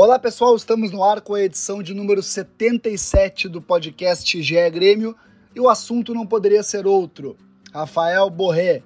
Olá 0.00 0.16
pessoal, 0.16 0.54
estamos 0.54 0.92
no 0.92 1.02
ar 1.02 1.20
com 1.20 1.34
a 1.34 1.42
edição 1.42 1.82
de 1.82 1.92
número 1.92 2.22
77 2.22 3.48
do 3.48 3.60
podcast 3.60 4.40
GE 4.40 4.70
Grêmio 4.70 5.16
e 5.52 5.58
o 5.58 5.68
assunto 5.68 6.14
não 6.14 6.24
poderia 6.24 6.62
ser 6.62 6.86
outro. 6.86 7.36
Rafael 7.72 8.30
Borré. 8.30 8.84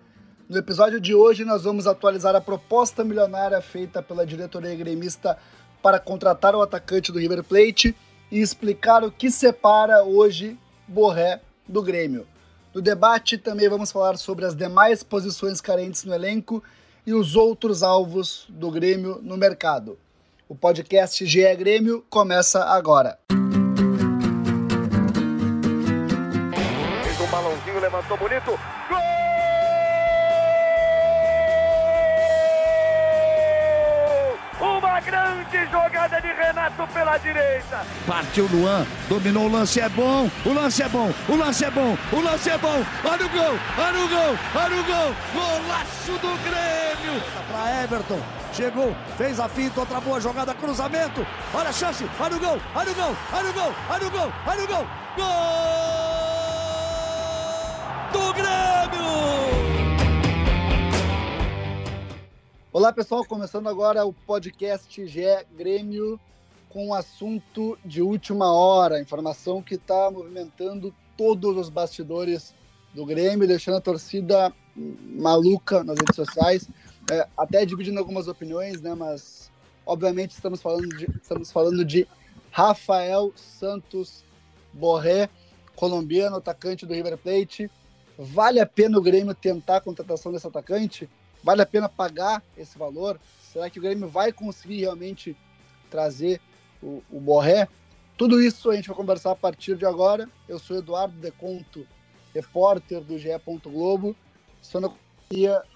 No 0.48 0.56
episódio 0.56 0.98
de 0.98 1.14
hoje 1.14 1.44
nós 1.44 1.64
vamos 1.64 1.86
atualizar 1.86 2.34
a 2.34 2.40
proposta 2.40 3.04
milionária 3.04 3.60
feita 3.60 4.02
pela 4.02 4.24
diretoria 4.24 4.74
gremista 4.74 5.36
para 5.82 6.00
contratar 6.00 6.54
o 6.54 6.62
atacante 6.62 7.12
do 7.12 7.18
River 7.18 7.44
Plate 7.44 7.94
e 8.30 8.40
explicar 8.40 9.04
o 9.04 9.12
que 9.12 9.30
separa 9.30 10.02
hoje 10.04 10.58
Borré 10.88 11.42
do 11.68 11.82
Grêmio. 11.82 12.26
No 12.72 12.80
debate 12.80 13.36
também 13.36 13.68
vamos 13.68 13.92
falar 13.92 14.16
sobre 14.16 14.46
as 14.46 14.56
demais 14.56 15.02
posições 15.02 15.60
carentes 15.60 16.04
no 16.04 16.14
elenco 16.14 16.64
e 17.06 17.12
os 17.12 17.36
outros 17.36 17.82
alvos 17.82 18.46
do 18.48 18.70
Grêmio 18.70 19.20
no 19.22 19.36
mercado. 19.36 19.98
O 20.52 20.54
podcast 20.54 21.24
GE 21.24 21.56
Grêmio 21.56 22.04
começa 22.10 22.62
agora. 22.64 23.18
Fez 27.02 27.20
um 27.22 27.26
balãozinho, 27.28 27.80
levantou 27.80 28.18
bonito. 28.18 28.60
Gol! 28.86 28.98
Uma 34.60 35.00
grande 35.00 35.70
jogada 35.70 36.20
de 36.20 36.28
Renato 36.28 36.86
pela 36.92 37.16
direita. 37.16 37.86
Partiu 38.06 38.46
Luan, 38.52 38.84
dominou 39.08 39.46
o 39.46 39.50
lance, 39.50 39.80
é 39.80 39.88
bom, 39.88 40.28
o 40.44 40.52
lance 40.52 40.82
é 40.82 40.88
bom, 40.90 41.10
o 41.30 41.34
lance 41.34 41.64
é 41.64 41.70
bom, 41.70 41.96
o 42.12 42.20
lance 42.20 42.50
é 42.50 42.58
bom. 42.58 42.84
Olha 43.04 43.24
o 43.24 43.28
gol, 43.30 43.58
olha 43.78 44.04
o 44.04 44.08
gol, 44.08 44.38
olha 44.54 44.76
o 44.76 44.84
gol. 44.84 45.14
Golaço 45.32 46.12
do 46.12 46.36
Grêmio. 46.44 47.22
Para 47.50 47.84
Everton, 47.84 48.20
chegou, 48.52 48.94
fez 49.16 49.40
a 49.40 49.48
finta, 49.48 49.80
outra 49.80 50.00
boa 50.00 50.20
jogada, 50.20 50.54
cruzamento. 50.54 51.26
Olha 51.54 51.70
a 51.70 51.72
chance, 51.72 52.04
olha 52.20 52.36
o 52.36 52.40
gol, 52.40 52.60
olha 52.74 52.92
o 52.92 52.94
gol, 52.94 53.16
olha 53.32 53.50
o 53.50 53.52
gol, 53.52 53.72
olha 53.90 54.06
o 54.06 54.10
gol, 54.10 54.32
olha 54.46 54.64
o 54.64 54.66
gol. 54.66 54.86
Gol 55.16 56.12
do 58.12 58.32
Grêmio! 58.34 59.02
Olá 62.72 62.92
pessoal, 62.92 63.24
começando 63.24 63.68
agora 63.68 64.04
o 64.04 64.12
podcast 64.12 65.06
GE 65.06 65.46
Grêmio 65.56 66.20
com 66.68 66.88
um 66.88 66.94
assunto 66.94 67.78
de 67.84 68.02
última 68.02 68.52
hora, 68.52 69.00
informação 69.00 69.62
que 69.62 69.74
está 69.76 70.10
movimentando 70.10 70.94
todos 71.16 71.56
os 71.56 71.68
bastidores 71.68 72.54
do 72.94 73.06
Grêmio, 73.06 73.48
deixando 73.48 73.76
a 73.76 73.80
torcida 73.80 74.52
maluca 74.74 75.84
nas 75.84 75.98
redes 75.98 76.16
sociais, 76.16 76.68
é, 77.10 77.26
até 77.36 77.64
dividindo 77.64 77.98
algumas 77.98 78.28
opiniões, 78.28 78.80
né? 78.80 78.94
Mas 78.94 79.50
obviamente 79.86 80.30
estamos 80.30 80.60
falando 80.62 80.88
de, 80.96 81.06
estamos 81.20 81.50
falando 81.50 81.84
de 81.84 82.06
Rafael 82.50 83.32
Santos 83.36 84.24
Borré, 84.72 85.28
colombiano, 85.74 86.36
atacante 86.36 86.86
do 86.86 86.94
River 86.94 87.18
Plate. 87.18 87.70
Vale 88.18 88.60
a 88.60 88.66
pena 88.66 88.98
o 88.98 89.02
Grêmio 89.02 89.34
tentar 89.34 89.78
a 89.78 89.80
contratação 89.80 90.32
desse 90.32 90.46
atacante? 90.46 91.08
Vale 91.42 91.62
a 91.62 91.66
pena 91.66 91.88
pagar 91.88 92.42
esse 92.56 92.78
valor? 92.78 93.18
Será 93.52 93.68
que 93.68 93.78
o 93.78 93.82
Grêmio 93.82 94.08
vai 94.08 94.32
conseguir 94.32 94.80
realmente 94.80 95.36
trazer 95.90 96.40
o, 96.82 97.02
o 97.10 97.20
Borré? 97.20 97.68
Tudo 98.16 98.40
isso 98.40 98.70
a 98.70 98.76
gente 98.76 98.88
vai 98.88 98.96
conversar 98.96 99.32
a 99.32 99.36
partir 99.36 99.76
de 99.76 99.84
agora. 99.84 100.28
Eu 100.48 100.58
sou 100.58 100.76
Eduardo 100.76 101.16
Deconto, 101.16 101.86
repórter 102.34 103.00
do 103.00 103.18
GE. 103.18 103.30
Globo. 103.64 104.14
Estou 104.60 104.80
na 104.80 104.90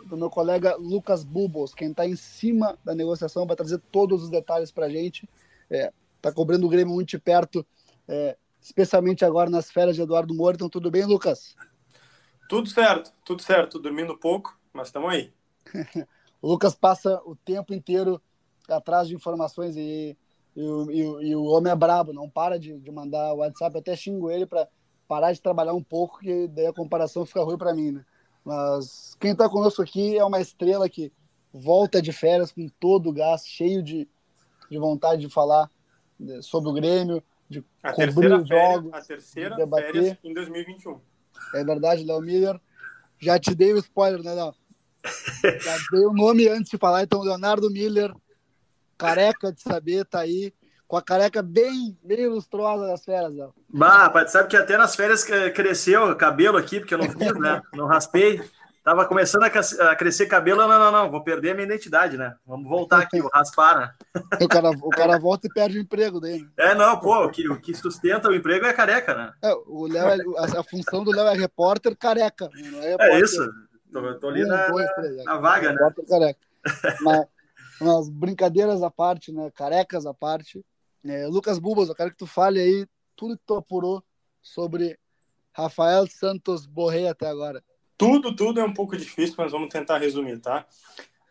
do 0.04 0.16
meu 0.16 0.28
colega 0.28 0.76
Lucas 0.76 1.24
Bubos, 1.24 1.74
quem 1.74 1.90
está 1.90 2.06
em 2.06 2.16
cima 2.16 2.78
da 2.84 2.94
negociação, 2.94 3.46
vai 3.46 3.56
trazer 3.56 3.80
todos 3.90 4.22
os 4.22 4.30
detalhes 4.30 4.70
para 4.70 4.86
a 4.86 4.88
gente. 4.90 5.28
Está 5.70 5.86
é, 5.86 5.92
tá 6.20 6.32
cobrando 6.32 6.66
o 6.66 6.68
Grêmio 6.68 6.94
muito 6.94 7.08
de 7.08 7.18
perto, 7.18 7.66
é, 8.06 8.36
especialmente 8.60 9.24
agora 9.24 9.48
nas 9.48 9.70
férias 9.70 9.96
de 9.96 10.02
Eduardo 10.02 10.34
Moura. 10.34 10.56
Então, 10.56 10.68
tudo 10.68 10.90
bem, 10.90 11.04
Lucas? 11.04 11.56
Tudo 12.48 12.68
certo, 12.68 13.12
tudo 13.24 13.42
certo. 13.42 13.78
Dormindo 13.78 14.16
pouco, 14.16 14.58
mas 14.72 14.88
estamos 14.88 15.10
aí. 15.10 15.32
o 16.40 16.48
Lucas 16.48 16.74
passa 16.74 17.20
o 17.24 17.34
tempo 17.34 17.72
inteiro 17.72 18.20
atrás 18.68 19.08
de 19.08 19.14
informações 19.14 19.76
e, 19.76 20.16
e, 20.54 20.60
e, 20.60 21.28
e 21.28 21.36
o 21.36 21.44
homem 21.44 21.72
é 21.72 21.76
brabo, 21.76 22.12
não 22.12 22.28
para 22.28 22.58
de, 22.58 22.78
de 22.78 22.90
mandar 22.90 23.32
WhatsApp. 23.32 23.74
Eu 23.74 23.80
até 23.80 23.96
xingo 23.96 24.30
ele 24.30 24.46
para 24.46 24.68
parar 25.08 25.32
de 25.32 25.40
trabalhar 25.40 25.72
um 25.72 25.82
pouco, 25.82 26.18
que 26.18 26.46
daí 26.48 26.66
a 26.66 26.72
comparação 26.72 27.24
fica 27.24 27.42
ruim 27.42 27.56
para 27.56 27.74
mim, 27.74 27.92
né? 27.92 28.04
Mas 28.46 29.16
quem 29.18 29.32
está 29.32 29.48
conosco 29.48 29.82
aqui 29.82 30.16
é 30.16 30.24
uma 30.24 30.40
estrela 30.40 30.88
que 30.88 31.12
volta 31.52 32.00
de 32.00 32.12
férias 32.12 32.52
com 32.52 32.68
todo 32.78 33.10
o 33.10 33.12
gás, 33.12 33.44
cheio 33.44 33.82
de, 33.82 34.08
de 34.70 34.78
vontade 34.78 35.22
de 35.22 35.28
falar 35.28 35.68
né, 36.18 36.40
sobre 36.40 36.70
o 36.70 36.72
Grêmio, 36.72 37.20
de 37.48 37.64
a 37.82 37.92
cobrir 37.92 38.32
os 38.32 38.48
jogos, 38.48 38.92
a 38.92 39.00
terceira 39.00 39.56
de 39.56 39.68
férias 39.68 40.16
em 40.22 40.32
2021. 40.32 41.00
É 41.54 41.64
verdade, 41.64 42.04
Léo 42.04 42.20
Miller. 42.20 42.60
Já 43.18 43.36
te 43.36 43.52
dei 43.52 43.72
o 43.72 43.78
spoiler, 43.78 44.22
né, 44.22 44.32
Léo? 44.32 44.54
Já 45.60 45.76
dei 45.90 46.06
o 46.06 46.12
nome 46.12 46.46
antes 46.46 46.70
de 46.70 46.78
falar, 46.78 47.02
então 47.02 47.22
Leonardo 47.22 47.68
Miller, 47.68 48.14
careca 48.96 49.52
de 49.52 49.60
saber, 49.60 50.04
tá 50.04 50.20
aí, 50.20 50.54
com 50.86 50.96
a 50.96 51.02
careca 51.02 51.42
bem, 51.42 51.98
bem 52.02 52.26
lustrosa 52.28 52.86
das 52.86 53.04
férias. 53.04 53.34
Léo. 53.34 53.54
Bah, 53.68 54.08
pai, 54.10 54.26
sabe 54.28 54.48
que 54.48 54.56
até 54.56 54.76
nas 54.76 54.94
férias 54.94 55.24
cresceu 55.54 56.14
cabelo 56.16 56.56
aqui, 56.56 56.80
porque 56.80 56.94
eu 56.94 56.98
não 56.98 57.10
fiz, 57.10 57.34
né? 57.34 57.60
Não 57.74 57.86
raspei. 57.86 58.40
Tava 58.86 59.04
começando 59.04 59.42
a 59.42 59.96
crescer 59.96 60.26
cabelo, 60.26 60.60
não, 60.60 60.78
não, 60.78 60.92
não, 60.92 61.10
vou 61.10 61.20
perder 61.20 61.50
a 61.50 61.54
minha 61.54 61.66
identidade, 61.66 62.16
né? 62.16 62.36
Vamos 62.46 62.68
voltar 62.68 63.00
aqui, 63.00 63.20
vou 63.20 63.28
raspar, 63.34 63.80
né? 63.80 63.92
O 64.40 64.46
cara, 64.46 64.70
o 64.70 64.90
cara 64.90 65.18
volta 65.18 65.48
e 65.48 65.52
perde 65.52 65.76
o 65.76 65.80
emprego 65.80 66.20
dele. 66.20 66.48
É, 66.56 66.72
não, 66.72 66.96
pô, 67.00 67.24
o 67.24 67.28
que, 67.28 67.48
o 67.48 67.60
que 67.60 67.74
sustenta 67.74 68.28
o 68.28 68.34
emprego 68.34 68.64
é 68.64 68.72
careca, 68.72 69.12
né? 69.12 69.32
É, 69.42 69.52
o 69.66 69.88
Léo, 69.88 70.06
é, 70.06 70.38
a, 70.38 70.60
a, 70.60 70.62
função 70.62 71.02
do 71.02 71.10
Léo 71.10 71.26
é 71.26 71.34
repórter 71.34 71.96
careca. 71.96 72.48
Não 72.54 72.78
é, 72.80 72.90
repórter, 72.90 73.16
é 73.16 73.20
isso, 73.20 73.50
tô, 73.92 74.14
tô 74.20 74.28
ali 74.28 74.44
um, 74.44 74.48
na, 74.48 74.68
dois, 74.68 74.88
três, 74.92 75.24
na, 75.24 75.36
vaga, 75.36 75.72
né? 75.72 75.90
Careca. 76.08 76.40
Mas, 77.00 77.26
mas, 77.80 78.08
brincadeiras 78.08 78.84
à 78.84 78.90
parte, 78.90 79.32
né? 79.32 79.50
Carecas 79.50 80.06
à 80.06 80.14
parte. 80.14 80.64
É, 81.08 81.26
Lucas 81.26 81.58
Bubas, 81.58 81.88
eu 81.88 81.94
quero 81.94 82.10
que 82.10 82.16
tu 82.16 82.26
fale 82.26 82.60
aí 82.60 82.86
tudo 83.14 83.36
que 83.36 83.44
tu 83.46 83.54
apurou 83.54 84.02
sobre 84.42 84.98
Rafael 85.52 86.06
Santos 86.06 86.66
Borré 86.66 87.08
até 87.08 87.26
agora. 87.26 87.64
Tudo, 87.96 88.34
tudo 88.36 88.60
é 88.60 88.64
um 88.64 88.74
pouco 88.74 88.96
difícil, 88.96 89.34
mas 89.38 89.52
vamos 89.52 89.70
tentar 89.70 89.98
resumir, 89.98 90.38
tá? 90.38 90.66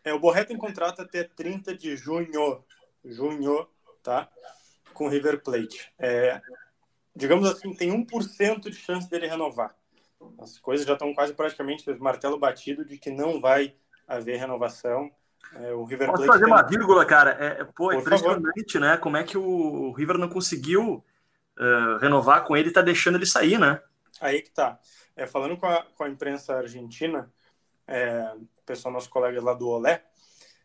É, 0.02 0.12
o 0.12 0.18
Borré 0.18 0.44
tem 0.44 0.56
contrato 0.56 1.00
até 1.00 1.22
30 1.22 1.76
de 1.76 1.96
junho, 1.96 2.64
junho, 3.04 3.68
tá? 4.02 4.28
Com 4.92 5.06
o 5.06 5.08
River 5.08 5.42
Plate. 5.42 5.92
É, 5.98 6.40
digamos 7.14 7.48
assim, 7.48 7.74
tem 7.74 7.90
1% 7.90 8.70
de 8.70 8.76
chance 8.76 9.08
dele 9.08 9.26
renovar. 9.26 9.76
As 10.38 10.58
coisas 10.58 10.86
já 10.86 10.94
estão 10.94 11.14
quase 11.14 11.34
praticamente 11.34 11.88
martelo 11.98 12.38
batido 12.38 12.84
de 12.84 12.98
que 12.98 13.10
não 13.10 13.40
vai 13.40 13.74
haver 14.06 14.38
renovação. 14.38 15.10
É, 15.54 15.72
o 15.72 15.84
River 15.84 16.08
Posso 16.08 16.24
Plate 16.24 16.32
fazer 16.32 16.44
tem... 16.44 16.52
uma 16.52 16.62
vírgula, 16.62 17.04
cara? 17.04 17.30
É, 17.32 17.64
pô, 17.64 17.92
é 17.92 17.96
impressionante, 17.96 18.72
favor. 18.72 18.88
né? 18.88 18.96
Como 18.96 19.16
é 19.16 19.24
que 19.24 19.38
o 19.38 19.92
River 19.92 20.18
não 20.18 20.28
conseguiu 20.28 21.04
uh, 21.58 21.98
renovar 21.98 22.44
com 22.44 22.56
ele 22.56 22.68
e 22.68 22.72
tá 22.72 22.82
deixando 22.82 23.16
ele 23.16 23.26
sair, 23.26 23.58
né? 23.58 23.80
Aí 24.20 24.42
que 24.42 24.50
tá. 24.50 24.78
É, 25.14 25.26
falando 25.26 25.56
com 25.56 25.66
a, 25.66 25.82
com 25.82 26.04
a 26.04 26.08
imprensa 26.08 26.56
argentina, 26.56 27.32
é, 27.86 28.32
o 28.34 28.62
pessoal, 28.66 28.92
nosso 28.92 29.08
colega 29.08 29.42
lá 29.42 29.54
do 29.54 29.68
Olé, 29.68 30.04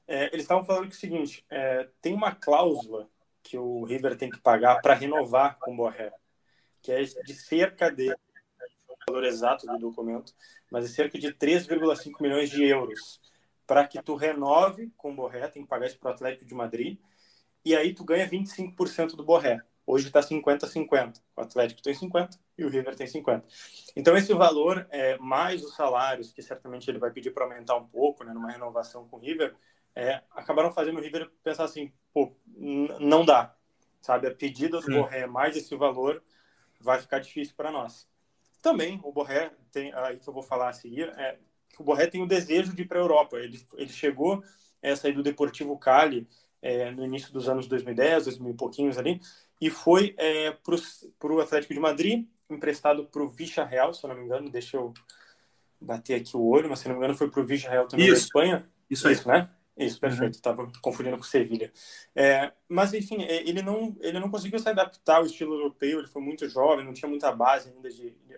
é, 0.08 0.25
eles 0.28 0.41
estavam 0.41 0.64
falando 0.64 0.88
que 0.88 0.94
é 0.94 0.97
o 0.97 1.00
seguinte: 1.00 1.46
é, 1.50 1.88
tem 2.02 2.14
uma 2.14 2.34
cláusula 2.34 3.08
que 3.44 3.58
o 3.58 3.84
River 3.84 4.18
tem 4.18 4.30
que 4.30 4.40
pagar 4.40 4.81
para 4.81 4.94
renovar 4.94 5.58
com 5.59 5.74
o 5.74 5.78
Borré, 5.78 6.12
que 6.81 6.91
é 6.91 7.02
de 7.02 7.34
cerca 7.34 7.90
de 7.90 8.12
o 8.12 8.96
valor 9.08 9.24
exato 9.24 9.66
do 9.66 9.80
documento, 9.80 10.34
mas 10.70 10.86
é 10.86 10.88
cerca 10.90 11.18
de 11.18 11.34
3,5 11.34 12.22
milhões 12.22 12.50
de 12.50 12.64
euros. 12.64 13.20
Para 13.72 13.88
que 13.88 14.04
tu 14.04 14.16
renove 14.16 14.92
com 14.98 15.14
o 15.14 15.16
Borré, 15.16 15.48
tem 15.48 15.64
que 15.64 15.70
pagar 15.70 15.88
isso 15.88 15.98
para 15.98 16.12
o 16.12 16.14
Atlético 16.14 16.44
de 16.44 16.54
Madrid, 16.54 17.00
e 17.64 17.74
aí 17.74 17.94
tu 17.94 18.04
ganha 18.04 18.30
25% 18.30 19.16
do 19.16 19.23
Borré. 19.23 19.62
Hoje 19.88 20.08
está 20.08 20.20
50-50. 20.20 21.22
O 21.38 21.40
Atlético 21.40 21.82
tem 21.82 21.94
50 21.94 22.38
e 22.58 22.66
o 22.66 22.70
River 22.70 22.97
tem 22.97 23.08
50. 23.08 23.47
Então, 23.96 24.18
esse 24.18 24.34
valor, 24.34 24.85
é, 24.90 25.18
mais 25.20 25.64
os 25.64 25.73
salários, 25.73 26.34
que 26.34 26.41
certamente 26.41 26.91
ele 26.91 27.00
vai 27.00 27.12
pedir 27.12 27.32
para 27.32 27.46
aumentar 27.46 27.78
um 27.78 27.88
pouco, 27.88 28.26
né, 28.26 28.34
numa 28.34 28.52
renovação 28.52 29.08
com 29.08 29.16
o 29.16 29.20
River, 29.22 29.56
é, 29.96 30.22
acabaram 30.32 30.73
fazendo 30.73 30.97
o 30.97 31.02
River 31.02 31.32
pensar 31.41 31.64
assim: 31.64 31.94
pô, 32.14 32.35
não 33.00 33.23
dá. 33.23 33.56
Sabe, 34.02 34.28
a 34.28 34.35
pedida 34.35 34.82
do 34.82 34.85
Sim. 34.85 34.97
Borré 34.97 35.26
mais 35.28 35.56
esse 35.56 35.73
valor 35.78 36.22
vai 36.78 37.00
ficar 37.00 37.20
difícil 37.20 37.56
para 37.56 37.72
nós. 37.72 38.06
Também, 38.62 39.00
o 39.02 39.14
Borré, 39.14 39.50
tem, 39.72 39.94
aí 39.94 40.18
que 40.18 40.28
eu 40.28 40.34
vou 40.34 40.44
falar 40.44 40.68
a 40.68 40.73
seguir, 40.73 41.08
é 41.18 41.40
que 41.73 41.82
o 41.82 41.84
Borré 41.84 42.08
tem 42.08 42.22
o 42.22 42.28
desejo 42.28 42.76
de 42.76 42.82
ir 42.82 42.88
para 42.88 43.00
a 43.00 43.02
Europa. 43.02 43.38
Ele, 43.38 43.59
ele 43.76 43.90
chegou 43.90 44.44
a 44.84 44.96
sair 44.96 45.14
do 45.14 45.23
Deportivo 45.23 45.78
Cali 45.78 46.28
é, 46.62 46.91
no 46.91 47.06
início 47.06 47.32
dos 47.32 47.50
anos 47.50 47.68
2010, 47.68 48.26
2000 48.26 48.52
e 48.52 48.56
pouquinhos 48.56 48.97
ali, 48.97 49.20
e 49.59 49.70
foi 49.70 50.16
é, 50.18 50.52
para 51.20 51.34
o 51.34 51.40
Atlético 51.40 51.73
de 51.73 51.79
Madrid, 51.79 52.28
emprestado 52.50 53.06
para 53.06 53.23
o 53.23 53.29
Vicha 53.29 53.64
Real, 53.64 53.94
se 53.94 54.03
eu 54.03 54.09
não 54.09 54.18
me 54.18 54.26
engano, 54.26 54.50
deixa 54.50 54.78
eu 54.78 54.94
bater 55.79 56.16
aqui 56.16 56.35
o 56.35 56.44
olho, 56.44 56.70
mas 56.70 56.79
se 56.79 56.88
não 56.88 56.96
me 56.96 57.00
engano 57.00 57.18
foi 57.18 57.29
para 57.29 57.41
o 57.41 57.46
Vicha 57.46 57.70
Real 57.70 57.88
também 57.88 58.06
Isso. 58.06 58.16
da 58.16 58.22
Espanha. 58.22 58.70
Isso, 58.90 59.09
Isso 59.09 59.28
né? 59.28 59.50
Isso, 59.78 60.00
perfeito. 60.00 60.35
Estava 60.35 60.64
uhum. 60.64 60.72
confundindo 60.82 61.18
com 61.18 61.23
Sevilha. 61.23 61.72
É, 62.16 62.52
mas, 62.68 62.94
enfim, 62.94 63.23
é, 63.23 63.41
ele 63.47 63.62
não, 63.62 63.96
ele 64.02 64.20
não 64.20 64.29
conseguiu 64.29 64.59
se 64.59 64.70
adaptar 64.70 65.18
ao 65.18 65.26
estilo 65.26 65.56
europeu. 65.56 66.00
Ele 66.00 66.08
foi 66.08 66.22
muito 66.22 66.47
jovem, 66.47 66.85
não 66.85 66.94
tinha 66.94 67.09
muita 67.09 67.32
base 67.32 67.70
ainda 67.70 67.90
de, 67.90 68.12
de 68.12 68.35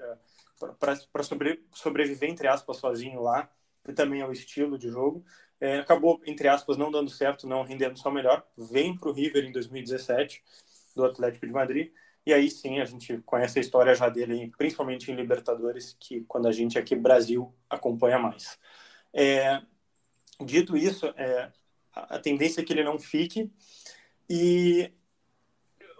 para 0.79 1.23
sobre, 1.23 1.63
sobreviver, 1.73 2.29
entre 2.29 2.47
aspas, 2.47 2.77
sozinho 2.77 3.21
lá. 3.21 3.49
E 3.87 3.93
também 3.93 4.21
é 4.21 4.27
o 4.27 4.31
estilo 4.31 4.77
de 4.77 4.89
jogo. 4.89 5.25
É, 5.59 5.79
acabou, 5.79 6.21
entre 6.25 6.47
aspas, 6.47 6.77
não 6.77 6.91
dando 6.91 7.09
certo, 7.09 7.47
não 7.47 7.63
rendendo 7.63 7.97
só 7.97 8.09
melhor. 8.09 8.45
Vem 8.57 8.97
para 8.97 9.09
o 9.09 9.13
River 9.13 9.45
em 9.45 9.51
2017, 9.51 10.43
do 10.95 11.05
Atlético 11.05 11.45
de 11.45 11.51
Madrid. 11.51 11.91
E 12.25 12.33
aí 12.33 12.49
sim, 12.49 12.79
a 12.79 12.85
gente 12.85 13.17
conhece 13.19 13.59
a 13.59 13.61
história 13.61 13.93
já 13.93 14.07
dele, 14.07 14.51
principalmente 14.57 15.11
em 15.11 15.15
Libertadores, 15.15 15.95
que 15.99 16.21
quando 16.21 16.47
a 16.47 16.51
gente 16.51 16.79
aqui 16.79 16.95
Brasil 16.95 17.53
acompanha 17.69 18.17
mais. 18.17 18.57
É, 19.13 19.61
dito 20.39 20.77
isso, 20.77 21.07
é, 21.17 21.51
a 21.93 22.17
tendência 22.19 22.61
é 22.61 22.63
que 22.63 22.71
ele 22.71 22.83
não 22.83 22.97
fique. 22.97 23.51
E 24.29 24.91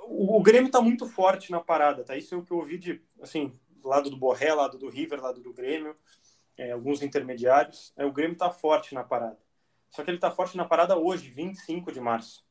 o, 0.08 0.42
Grêmio 0.42 0.68
está 0.68 0.82
muito 0.82 1.06
forte 1.08 1.52
na 1.52 1.60
parada, 1.60 2.04
tá? 2.04 2.16
Isso 2.16 2.34
é 2.34 2.38
o 2.38 2.44
que 2.44 2.52
eu 2.52 2.58
ouvi 2.58 2.78
de, 2.78 3.02
assim, 3.22 3.52
lado 3.84 4.10
do 4.10 4.18
Borré, 4.18 4.54
lado 4.54 4.78
do 4.78 4.90
River, 4.90 5.22
lado 5.22 5.42
do 5.42 5.54
Grêmio, 5.54 5.96
é, 6.58 6.72
alguns 6.72 7.02
intermediários. 7.02 7.94
É, 7.96 8.06
o 8.06 8.12
Grêmio 8.12 8.34
está 8.34 8.50
forte 8.50 8.94
na 8.94 9.04
parada. 9.04 9.38
Só 9.90 10.04
que 10.04 10.10
ele 10.10 10.18
está 10.18 10.32
forte 10.32 10.58
na 10.58 10.66
parada 10.66 10.98
hoje, 10.98 11.30
25 11.30 11.92
de 11.92 12.00
março. 12.00 12.44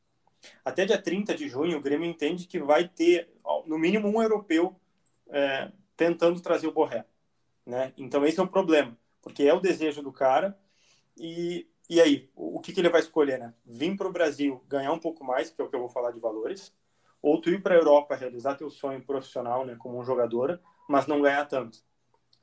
Até 0.63 0.85
dia 0.85 1.01
30 1.01 1.35
de 1.35 1.47
junho, 1.47 1.77
o 1.77 1.81
Grêmio 1.81 2.09
entende 2.09 2.47
que 2.47 2.59
vai 2.59 2.87
ter, 2.87 3.29
no 3.65 3.77
mínimo, 3.77 4.07
um 4.07 4.21
europeu 4.21 4.75
é, 5.29 5.71
tentando 5.95 6.39
trazer 6.41 6.67
o 6.67 6.71
Borré. 6.71 7.05
Né? 7.65 7.93
Então, 7.97 8.25
esse 8.25 8.39
é 8.39 8.43
o 8.43 8.47
problema, 8.47 8.97
porque 9.21 9.43
é 9.43 9.53
o 9.53 9.59
desejo 9.59 10.01
do 10.01 10.11
cara. 10.11 10.57
E, 11.17 11.67
e 11.89 12.01
aí, 12.01 12.29
o, 12.35 12.57
o 12.57 12.59
que, 12.59 12.73
que 12.73 12.79
ele 12.79 12.89
vai 12.89 13.01
escolher? 13.01 13.39
Né? 13.39 13.53
Vir 13.65 13.95
para 13.95 14.07
o 14.07 14.11
Brasil 14.11 14.63
ganhar 14.67 14.91
um 14.91 14.99
pouco 14.99 15.23
mais, 15.23 15.49
que 15.49 15.61
é 15.61 15.65
o 15.65 15.69
que 15.69 15.75
eu 15.75 15.81
vou 15.81 15.89
falar 15.89 16.11
de 16.11 16.19
valores, 16.19 16.73
ou 17.23 17.39
tu 17.39 17.49
ir 17.49 17.63
para 17.63 17.73
a 17.73 17.77
Europa 17.77 18.15
realizar 18.15 18.55
teu 18.55 18.69
sonho 18.69 19.01
profissional 19.01 19.65
né, 19.65 19.77
como 19.79 19.97
um 19.97 20.03
jogador, 20.03 20.59
mas 20.89 21.07
não 21.07 21.21
ganhar 21.21 21.45
tanto. 21.45 21.79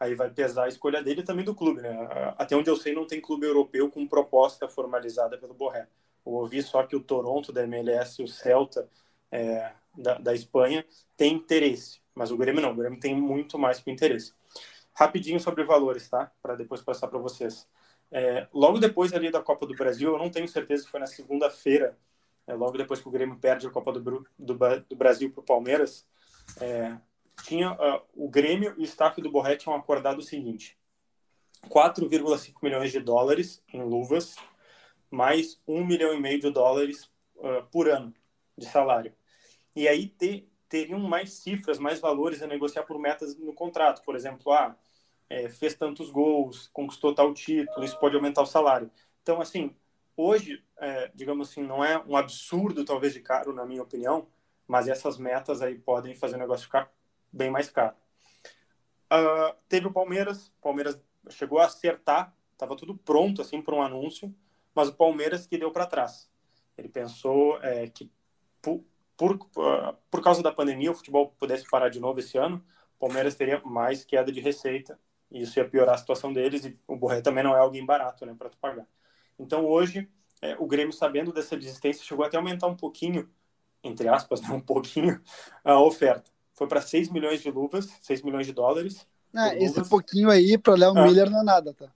Aí 0.01 0.15
vai 0.15 0.31
pesar 0.31 0.65
a 0.65 0.69
escolha 0.69 1.03
dele 1.03 1.21
e 1.21 1.25
também 1.25 1.45
do 1.45 1.55
clube. 1.55 1.83
Né? 1.83 1.95
Até 2.39 2.57
onde 2.57 2.71
eu 2.71 2.77
sei, 2.77 2.95
não 2.95 3.07
tem 3.07 3.21
clube 3.21 3.45
europeu 3.47 3.91
com 3.91 4.07
proposta 4.07 4.67
formalizada 4.67 5.37
pelo 5.37 5.53
Borré. 5.53 5.87
Eu 6.25 6.33
ouvi 6.33 6.63
só 6.63 6.83
que 6.83 6.97
o 6.97 7.01
Toronto 7.01 7.53
da 7.53 7.63
MLS 7.65 8.23
e 8.23 8.25
o 8.25 8.29
Celta 8.29 8.89
é, 9.31 9.71
da, 9.95 10.15
da 10.15 10.35
Espanha 10.35 10.83
tem 11.15 11.35
interesse, 11.35 12.01
mas 12.15 12.31
o 12.31 12.37
Grêmio 12.39 12.63
não. 12.63 12.73
O 12.73 12.77
Grêmio 12.77 12.99
tem 12.99 13.15
muito 13.15 13.59
mais 13.59 13.81
que 13.81 13.91
interesse. 13.91 14.33
Rapidinho 14.95 15.39
sobre 15.39 15.63
valores, 15.63 16.09
tá? 16.09 16.33
Para 16.43 16.55
depois 16.55 16.81
passar 16.81 17.09
para 17.09 17.19
vocês. 17.19 17.69
É, 18.11 18.49
logo 18.53 18.79
depois 18.79 19.13
ali 19.13 19.31
da 19.31 19.43
Copa 19.43 19.67
do 19.67 19.77
Brasil, 19.77 20.11
eu 20.11 20.19
não 20.19 20.31
tenho 20.31 20.49
certeza 20.49 20.85
se 20.85 20.89
foi 20.89 20.99
na 20.99 21.07
segunda-feira, 21.07 21.99
é, 22.47 22.55
logo 22.55 22.77
depois 22.77 23.01
que 23.01 23.09
o 23.09 23.11
Grêmio 23.11 23.37
perde 23.37 23.67
a 23.67 23.71
Copa 23.71 23.93
do, 23.93 24.01
do, 24.39 24.59
do 24.89 24.97
Brasil 24.97 25.31
para 25.31 25.41
o 25.41 25.45
Palmeiras, 25.45 26.07
é, 26.61 26.97
tinha 27.45 27.73
uh, 27.73 28.03
o 28.15 28.29
Grêmio 28.29 28.75
e 28.77 28.83
o 28.83 28.85
staff 28.85 29.21
do 29.21 29.31
Borré 29.31 29.57
tinham 29.57 29.77
acordado 29.77 30.19
o 30.19 30.23
seguinte: 30.23 30.79
4,5 31.69 32.55
milhões 32.63 32.93
de 32.93 33.01
dólares 33.01 33.63
em 33.73 33.83
luvas 33.83 34.37
mais 35.11 35.61
um 35.67 35.85
milhão 35.85 36.15
e 36.15 36.21
meio 36.21 36.41
de 36.41 36.51
dólares 36.51 37.11
uh, 37.37 37.67
por 37.71 37.89
ano 37.89 38.15
de 38.57 38.67
salário. 38.67 39.13
E 39.75 39.89
aí 39.89 40.09
ter, 40.09 40.49
teriam 40.69 41.01
mais 41.01 41.35
cifras, 41.35 41.79
mais 41.79 42.01
valores 42.01 42.43
a 42.43 42.47
negociar 42.47 42.85
por 42.85 42.99
metas 42.99 43.37
no 43.37 43.53
contrato. 43.53 44.03
Por 44.05 44.15
exemplo, 44.15 44.53
ah, 44.53 44.77
é, 45.29 45.49
fez 45.49 45.75
tantos 45.75 46.11
gols, 46.11 46.69
conquistou 46.73 47.15
tal 47.15 47.35
título, 47.35 47.85
isso 47.85 47.99
pode 47.99 48.15
aumentar 48.15 48.43
o 48.43 48.47
salário. 48.47 48.91
Então, 49.23 49.41
assim, 49.41 49.75
hoje, 50.21 50.63
é, 50.79 51.11
digamos 51.15 51.49
assim, 51.49 51.63
não 51.63 51.85
é 51.85 51.99
um 52.07 52.17
absurdo, 52.17 52.85
talvez, 52.85 53.13
de 53.13 53.21
caro, 53.21 53.53
na 53.53 53.65
minha 53.65 53.83
opinião, 53.83 54.29
mas 54.67 54.89
essas 54.89 55.19
metas 55.19 55.63
aí 55.63 55.79
podem 55.79 56.15
fazer 56.15 56.37
o 56.37 56.39
negócio 56.39 56.67
ficar 56.67 56.93
bem 57.33 57.51
mais 57.51 57.69
caro. 57.69 57.97
Uh, 59.13 59.57
teve 59.69 59.89
o 59.89 59.93
Palmeiras, 59.93 60.49
o 60.49 60.61
Palmeiras 60.63 61.01
chegou 61.31 61.59
a 61.59 61.67
acertar, 61.67 62.35
estava 62.53 62.77
tudo 62.77 62.97
pronto, 62.97 63.43
assim, 63.43 63.61
para 63.61 63.75
um 63.75 63.83
anúncio, 63.83 64.33
mas 64.75 64.89
o 64.89 64.95
Palmeiras 64.95 65.47
que 65.47 65.59
deu 65.59 65.73
para 65.73 65.87
trás. 65.87 66.31
Ele 66.79 66.89
pensou 66.89 67.61
é, 67.63 67.89
que 67.89 68.11
por, 68.63 68.85
por, 69.17 69.39
por 70.11 70.23
causa 70.23 70.43
da 70.43 70.53
pandemia 70.53 70.91
o 70.91 70.95
futebol 70.95 71.35
pudesse 71.39 71.69
parar 71.69 71.89
de 71.89 71.99
novo 71.99 72.21
esse 72.21 72.39
ano, 72.39 72.65
o 72.97 73.01
Palmeiras 73.01 73.35
teria 73.35 73.61
mais 73.65 74.05
queda 74.05 74.31
de 74.31 74.41
receita 74.41 74.99
e 75.31 75.43
isso 75.43 75.59
ia 75.59 75.69
piorar 75.69 75.95
a 75.95 75.99
situação 75.99 76.33
deles 76.33 76.65
e 76.65 76.79
o 76.87 76.97
Borré 76.97 77.21
também 77.21 77.45
não 77.45 77.55
é 77.55 77.59
alguém 77.59 77.85
barato, 77.85 78.25
né, 78.25 78.35
para 78.39 78.49
tu 78.49 78.59
pagar. 78.59 78.87
Então 79.41 79.65
hoje 79.67 80.09
é, 80.43 80.57
o 80.59 80.67
Grêmio 80.67 80.93
sabendo 80.93 81.33
dessa 81.33 81.57
desistência 81.57 82.05
chegou 82.05 82.25
até 82.25 82.37
a 82.37 82.41
aumentar 82.41 82.67
um 82.67 82.77
pouquinho, 82.77 83.29
entre 83.83 84.09
aspas, 84.09 84.41
né, 84.47 84.51
um 84.51 84.61
pouquinho 84.61 85.21
a 85.65 85.81
oferta. 85.81 86.31
Foi 86.55 86.67
para 86.67 86.81
6 86.81 87.09
milhões 87.09 87.41
de 87.41 87.51
luvas, 87.51 87.89
6 88.03 88.23
milhões 88.23 88.47
de 88.47 88.53
dólares. 88.53 89.07
Ah, 89.35 89.55
esse 89.55 89.89
pouquinho 89.89 90.29
aí 90.29 90.59
para 90.59 90.75
o 90.75 90.77
Léo 90.77 90.97
ah. 90.97 91.05
Miller 91.05 91.31
não 91.31 91.41
é 91.41 91.45
nada, 91.45 91.73
tá? 91.73 91.91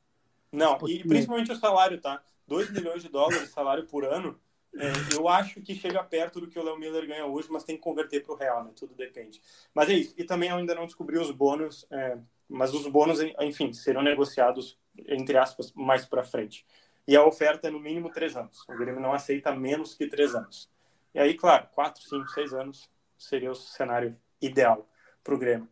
Não, 0.51 0.79
e 0.87 1.03
principalmente 1.03 1.51
o 1.53 1.57
salário, 1.57 2.01
tá? 2.01 2.23
2 2.47 2.71
milhões 2.71 3.03
de 3.03 3.09
dólares 3.09 3.43
de 3.43 3.49
salário 3.49 3.87
por 3.87 4.05
ano, 4.05 4.39
é, 4.77 5.17
eu 5.17 5.29
acho 5.29 5.61
que 5.61 5.75
chega 5.75 6.03
perto 6.03 6.41
do 6.41 6.49
que 6.49 6.59
o 6.59 6.63
Léo 6.63 6.79
Miller 6.79 7.07
ganha 7.07 7.27
hoje, 7.27 7.49
mas 7.51 7.65
tem 7.65 7.77
que 7.77 7.83
converter 7.83 8.23
para 8.23 8.35
o 8.35 8.37
real, 8.37 8.65
né? 8.65 8.71
Tudo 8.75 8.95
depende. 8.95 9.41
Mas 9.75 9.89
é 9.89 9.95
isso. 9.95 10.15
E 10.17 10.25
também 10.25 10.51
eu 10.51 10.57
ainda 10.57 10.75
não 10.75 10.87
descobri 10.87 11.19
os 11.19 11.31
bônus, 11.31 11.87
é, 11.91 12.19
mas 12.49 12.75
os 12.75 12.87
bônus, 12.87 13.19
enfim, 13.41 13.73
serão 13.73 14.03
negociados, 14.03 14.79
entre 15.09 15.37
aspas, 15.37 15.73
mais 15.73 16.05
para 16.05 16.25
frente. 16.25 16.65
E 17.07 17.17
a 17.17 17.25
oferta 17.25 17.69
é 17.69 17.71
no 17.71 17.79
mínimo 17.79 18.11
três 18.11 18.37
anos. 18.37 18.65
O 18.69 18.77
Grêmio 18.77 19.01
não 19.01 19.13
aceita 19.13 19.55
menos 19.55 19.95
que 19.95 20.07
três 20.07 20.35
anos. 20.35 20.71
E 21.15 21.19
aí, 21.19 21.35
claro, 21.35 21.69
quatro, 21.75 22.03
cinco, 22.03 22.27
seis 22.29 22.53
anos 22.53 22.91
seria 23.19 23.51
o 23.51 23.55
cenário 23.55 24.17
ideal 24.41 24.89
para 25.23 25.35
o 25.35 25.39
Grêmio. 25.39 25.69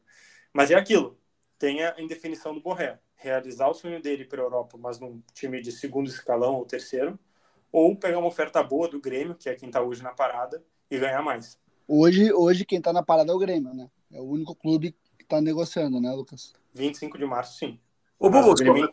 Mas 0.52 0.70
é 0.70 0.74
aquilo. 0.74 1.18
Tem 1.58 1.82
a 1.84 1.94
indefinição 1.98 2.54
do 2.54 2.60
Borré 2.60 2.98
realizar 3.14 3.68
o 3.68 3.74
sonho 3.74 4.02
dele 4.02 4.24
para 4.24 4.40
a 4.40 4.44
Europa, 4.44 4.76
mas 4.78 4.98
num 4.98 5.22
time 5.32 5.60
de 5.60 5.70
segundo 5.72 6.08
escalão 6.08 6.54
ou 6.56 6.66
terceiro, 6.66 7.18
ou 7.70 7.96
pegar 7.96 8.18
uma 8.18 8.28
oferta 8.28 8.62
boa 8.62 8.88
do 8.88 9.00
Grêmio, 9.00 9.34
que 9.34 9.48
é 9.48 9.54
quem 9.54 9.68
está 9.68 9.80
hoje 9.80 10.02
na 10.02 10.12
parada, 10.12 10.62
e 10.90 10.98
ganhar 10.98 11.22
mais. 11.22 11.58
Hoje, 11.86 12.32
hoje 12.32 12.64
quem 12.64 12.78
está 12.78 12.92
na 12.92 13.02
parada 13.02 13.32
é 13.32 13.34
o 13.34 13.38
Grêmio, 13.38 13.72
né? 13.72 13.88
É 14.12 14.20
o 14.20 14.24
único 14.24 14.54
clube 14.54 14.94
que 15.16 15.24
está 15.24 15.40
negociando, 15.40 16.00
né, 16.00 16.10
Lucas? 16.12 16.52
25 16.74 17.16
de 17.16 17.24
março, 17.24 17.58
sim. 17.58 17.80
Ô, 18.18 18.28
Bubu, 18.28 18.54
Grêmio... 18.54 18.90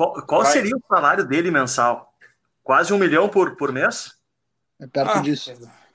qual, 0.00 0.26
qual 0.26 0.44
seria 0.46 0.74
o 0.74 0.82
salário 0.88 1.26
dele 1.26 1.50
mensal? 1.50 2.14
Quase 2.62 2.90
um 2.90 2.98
milhão 2.98 3.28
por, 3.28 3.54
por 3.56 3.70
mês? 3.70 4.16
É 4.80 4.86
perto 4.86 5.18
ah, 5.18 5.20
disso. 5.20 5.52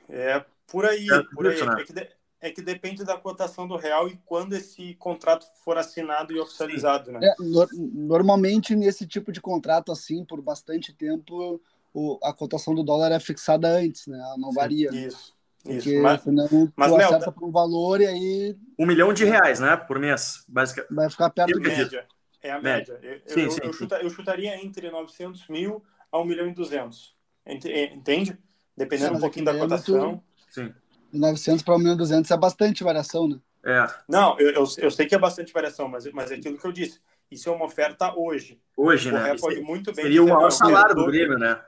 É, 0.07 0.45
por 0.67 0.85
aí, 0.85 1.07
é, 1.09 1.23
por 1.33 1.47
aí. 1.47 1.65
Né? 1.65 1.75
É, 1.79 1.83
que 1.83 1.93
de, 1.93 2.09
é 2.39 2.51
que 2.51 2.61
depende 2.61 3.03
da 3.03 3.17
cotação 3.17 3.67
do 3.67 3.75
real 3.75 4.07
e 4.07 4.15
quando 4.23 4.53
esse 4.53 4.93
contrato 4.95 5.47
for 5.63 5.75
assinado 5.75 6.31
e 6.31 6.39
oficializado, 6.39 7.11
né? 7.11 7.19
É, 7.23 7.35
no, 7.39 7.67
normalmente, 7.95 8.75
nesse 8.75 9.07
tipo 9.07 9.31
de 9.31 9.41
contrato, 9.41 9.91
assim, 9.91 10.23
por 10.23 10.39
bastante 10.39 10.93
tempo, 10.93 11.59
o, 11.91 12.19
a 12.23 12.31
cotação 12.31 12.75
do 12.75 12.83
dólar 12.83 13.11
é 13.11 13.19
fixada 13.19 13.69
antes, 13.69 14.05
né? 14.05 14.19
Ela 14.19 14.37
não 14.37 14.49
Sim, 14.49 14.55
varia. 14.55 14.89
Isso. 14.93 15.33
Porque 15.63 15.77
isso. 15.77 16.03
Mas, 16.03 16.21
senão 16.21 16.71
mas, 16.75 16.91
tu 16.91 16.95
acerta 16.95 17.31
por 17.31 17.43
um 17.43 17.51
valor 17.51 17.99
e 17.99 18.05
aí... 18.05 18.55
Um 18.77 18.85
milhão 18.85 19.11
de 19.11 19.25
reais, 19.25 19.59
né? 19.59 19.75
Por 19.75 19.97
mês, 19.97 20.45
basicamente. 20.47 20.93
Vai 20.93 21.09
ficar 21.09 21.31
perto 21.31 21.59
disso. 21.59 21.75
Média. 21.75 22.07
É 22.47 22.51
a 22.51 22.61
média. 22.61 22.93
média. 23.01 23.21
Eu, 23.25 23.33
sim, 23.33 23.41
eu, 23.41 23.51
sim, 23.51 23.59
eu, 23.63 23.73
chuta, 23.73 23.95
eu, 24.01 24.09
chutaria 24.09 24.63
entre 24.63 24.89
900 24.89 25.47
mil 25.47 25.83
a 26.11 26.19
1 26.19 26.25
milhão 26.25 26.47
e 26.47 26.53
200. 26.53 27.15
Entende? 27.45 28.37
Dependendo 28.75 29.11
sim, 29.11 29.17
um 29.17 29.19
pouquinho 29.19 29.45
da 29.45 29.57
cotação. 29.57 30.23
Sim 30.49 30.73
de 31.15 31.19
900 31.19 31.63
para 31.63 31.75
1.200 31.75 32.29
é 32.31 32.37
bastante 32.37 32.83
variação, 32.83 33.27
né? 33.27 33.39
É. 33.63 33.87
Não, 34.07 34.37
eu, 34.39 34.51
eu, 34.51 34.63
eu, 34.77 34.91
sei 34.91 35.07
que 35.07 35.15
é 35.15 35.17
bastante 35.17 35.51
variação, 35.51 35.87
mas, 35.87 36.05
mas 36.11 36.31
é 36.31 36.35
aquilo 36.35 36.57
que 36.57 36.67
eu 36.67 36.71
disse. 36.71 36.99
Isso 37.29 37.49
é 37.49 37.51
uma 37.51 37.65
oferta 37.65 38.13
hoje. 38.15 38.61
Hoje, 38.77 39.11
né? 39.11 39.35
Pode 39.39 39.59
muito 39.61 39.91
bem 39.93 40.03
seria 40.05 40.23
o 40.23 40.27
maior 40.27 40.51
salário 40.51 40.95
do 40.95 41.05
Grêmio, 41.05 41.37
né? 41.37 41.59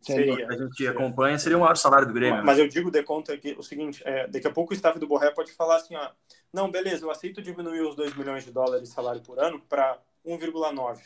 Seria. 0.00 0.46
A 0.48 0.56
gente 0.56 0.86
acompanha, 0.86 1.38
seria 1.38 1.56
o 1.56 1.60
maior 1.60 1.76
salário 1.76 2.06
do 2.06 2.12
Grêmio. 2.12 2.44
Mas, 2.44 2.58
eu 2.58 2.68
digo 2.68 2.90
de 2.90 3.02
conta 3.02 3.36
que 3.36 3.52
o 3.58 3.62
seguinte, 3.62 4.02
é, 4.04 4.26
daqui 4.26 4.46
a 4.46 4.52
pouco 4.52 4.72
o 4.72 4.74
staff 4.74 4.98
do 4.98 5.06
Borré 5.06 5.30
pode 5.30 5.52
falar 5.52 5.76
assim, 5.76 5.96
ó, 5.96 6.10
não, 6.52 6.70
beleza, 6.70 7.04
eu 7.04 7.10
aceito 7.10 7.40
diminuir 7.40 7.80
os 7.80 7.96
2 7.96 8.14
milhões 8.16 8.44
de 8.44 8.52
dólares 8.52 8.88
de 8.88 8.94
salário 8.94 9.22
por 9.22 9.38
ano 9.38 9.60
para 9.68 9.98
1,9, 10.24 11.00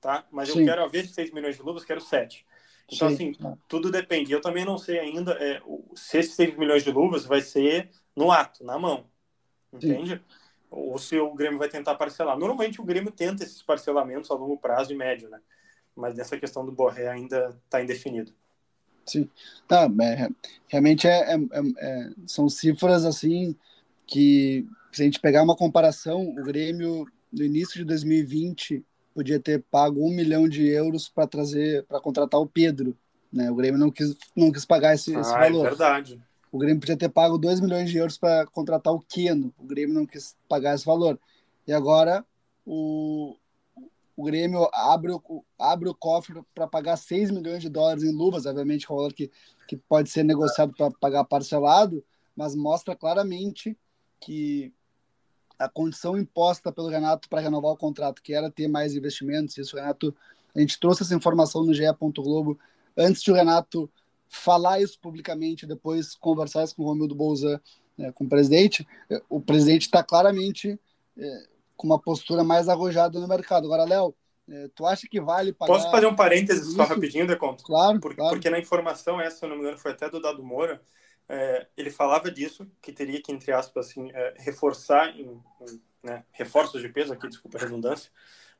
tá? 0.00 0.24
Mas 0.30 0.48
Sim. 0.48 0.60
eu 0.60 0.66
quero, 0.66 0.80
ao 0.82 0.88
invés 0.88 1.08
de 1.08 1.14
6 1.14 1.32
milhões 1.32 1.56
de 1.56 1.62
luvas, 1.62 1.84
quero 1.84 2.00
7. 2.00 2.46
Então, 2.92 3.08
Sim. 3.08 3.14
assim, 3.14 3.56
tudo 3.68 3.90
depende. 3.90 4.32
Eu 4.32 4.40
também 4.40 4.64
não 4.64 4.78
sei 4.78 4.98
ainda 4.98 5.32
é, 5.32 5.60
se 5.94 6.18
esses 6.18 6.34
6 6.34 6.56
milhões 6.56 6.82
de 6.82 6.90
luvas 6.90 7.24
vai 7.24 7.40
ser 7.40 7.90
no 8.16 8.32
ato, 8.32 8.64
na 8.64 8.78
mão. 8.78 9.06
Entende? 9.72 10.16
Sim. 10.16 10.39
Ou 10.70 10.98
se 10.98 11.18
o 11.18 11.34
Grêmio 11.34 11.58
vai 11.58 11.68
tentar 11.68 11.96
parcelar. 11.96 12.38
Normalmente 12.38 12.80
o 12.80 12.84
Grêmio 12.84 13.10
tenta 13.10 13.42
esses 13.42 13.62
parcelamentos 13.62 14.30
a 14.30 14.34
longo 14.34 14.56
prazo 14.56 14.92
e 14.92 14.96
médio, 14.96 15.28
né? 15.28 15.40
Mas 15.96 16.14
nessa 16.14 16.38
questão 16.38 16.64
do 16.64 16.72
Borré 16.72 17.08
ainda 17.08 17.58
está 17.64 17.82
indefinido. 17.82 18.32
Sim. 19.04 19.28
Tá, 19.66 19.88
é, 20.00 20.28
realmente 20.68 21.08
é, 21.08 21.34
é, 21.34 21.38
é, 21.78 22.10
são 22.26 22.48
cifras 22.48 23.04
assim 23.04 23.56
que 24.06 24.66
se 24.92 25.02
a 25.02 25.04
gente 25.04 25.20
pegar 25.20 25.42
uma 25.42 25.56
comparação, 25.56 26.28
o 26.28 26.42
Grêmio 26.42 27.06
no 27.32 27.44
início 27.44 27.78
de 27.78 27.84
2020 27.84 28.84
podia 29.14 29.40
ter 29.40 29.62
pago 29.70 30.04
um 30.04 30.14
milhão 30.14 30.48
de 30.48 30.66
euros 30.68 31.08
para 31.08 31.26
trazer, 31.26 31.84
para 31.84 32.00
contratar 32.00 32.40
o 32.40 32.46
Pedro, 32.46 32.96
Né? 33.32 33.50
O 33.50 33.54
Grêmio 33.54 33.78
não 33.78 33.90
quis, 33.90 34.16
não 34.36 34.50
quis 34.50 34.64
pagar 34.64 34.94
esse, 34.94 35.14
esse 35.16 35.32
Ah, 35.32 35.46
é 35.46 35.50
valor. 35.50 35.62
verdade. 35.62 36.20
O 36.52 36.58
Grêmio 36.58 36.80
podia 36.80 36.96
ter 36.96 37.08
pago 37.08 37.38
2 37.38 37.60
milhões 37.60 37.90
de 37.90 37.98
euros 37.98 38.18
para 38.18 38.46
contratar 38.46 38.92
o 38.92 39.00
Keno. 39.00 39.54
O 39.56 39.64
Grêmio 39.64 39.94
não 39.94 40.06
quis 40.06 40.36
pagar 40.48 40.74
esse 40.74 40.84
valor. 40.84 41.18
E 41.66 41.72
agora 41.72 42.24
o, 42.66 43.36
o 44.16 44.24
Grêmio 44.24 44.68
abre 44.72 45.12
o, 45.12 45.44
abre 45.58 45.88
o 45.88 45.94
cofre 45.94 46.42
para 46.54 46.66
pagar 46.66 46.96
6 46.96 47.30
milhões 47.30 47.62
de 47.62 47.68
dólares 47.68 48.02
em 48.02 48.12
luvas, 48.12 48.46
obviamente, 48.46 48.86
com 48.86 48.96
valor 48.96 49.12
que, 49.12 49.30
que 49.68 49.76
pode 49.76 50.10
ser 50.10 50.24
negociado 50.24 50.74
para 50.76 50.90
pagar 50.90 51.24
parcelado, 51.24 52.04
mas 52.34 52.54
mostra 52.54 52.96
claramente 52.96 53.78
que 54.18 54.72
a 55.58 55.68
condição 55.68 56.16
imposta 56.16 56.72
pelo 56.72 56.88
Renato 56.88 57.28
para 57.28 57.40
renovar 57.40 57.72
o 57.72 57.76
contrato, 57.76 58.22
que 58.22 58.32
era 58.32 58.50
ter 58.50 58.66
mais 58.66 58.94
investimentos, 58.94 59.56
isso 59.56 59.76
o 59.76 59.78
Renato, 59.78 60.14
a 60.54 60.60
gente 60.60 60.80
trouxe 60.80 61.02
essa 61.02 61.14
informação 61.14 61.64
no 61.64 61.74
GE. 61.74 61.84
Globo 62.16 62.58
antes 62.96 63.22
de 63.22 63.30
o 63.30 63.34
Renato 63.34 63.90
falar 64.30 64.80
isso 64.80 64.98
publicamente, 64.98 65.66
depois 65.66 66.14
conversar 66.14 66.64
isso 66.64 66.76
com 66.76 66.84
o 66.84 66.86
Romildo 66.86 67.14
Bolzan, 67.14 67.60
né, 67.98 68.12
com 68.12 68.24
o 68.24 68.28
presidente, 68.28 68.86
o 69.28 69.40
presidente 69.40 69.82
está 69.82 70.02
claramente 70.02 70.80
é, 71.18 71.46
com 71.76 71.88
uma 71.88 71.98
postura 71.98 72.44
mais 72.44 72.68
arrojada 72.68 73.18
no 73.18 73.26
mercado. 73.26 73.66
Agora, 73.66 73.84
Léo, 73.84 74.14
é, 74.48 74.70
tu 74.74 74.86
acha 74.86 75.06
que 75.10 75.20
vale 75.20 75.52
pagar... 75.52 75.74
Posso 75.74 75.90
fazer 75.90 76.06
um 76.06 76.14
parênteses 76.14 76.68
isso? 76.68 76.76
só 76.76 76.84
rapidinho, 76.84 77.26
Deconto? 77.26 77.64
Claro, 77.64 78.00
Porque, 78.00 78.16
claro. 78.16 78.34
porque 78.36 78.48
na 78.48 78.58
informação 78.58 79.20
essa, 79.20 79.38
se 79.38 79.46
não 79.46 79.56
me 79.56 79.62
engano, 79.62 79.78
foi 79.78 79.90
até 79.90 80.08
do 80.08 80.22
Dado 80.22 80.42
Moura, 80.42 80.80
é, 81.28 81.66
ele 81.76 81.90
falava 81.90 82.30
disso, 82.30 82.66
que 82.80 82.92
teria 82.92 83.20
que, 83.20 83.32
entre 83.32 83.52
aspas, 83.52 83.88
assim, 83.88 84.10
reforçar, 84.36 85.08
em, 85.18 85.40
em, 85.60 85.82
né, 86.02 86.24
reforços 86.32 86.80
de 86.80 86.88
peso 86.88 87.12
aqui, 87.12 87.28
desculpa 87.28 87.58
a 87.58 87.60
redundância, 87.60 88.10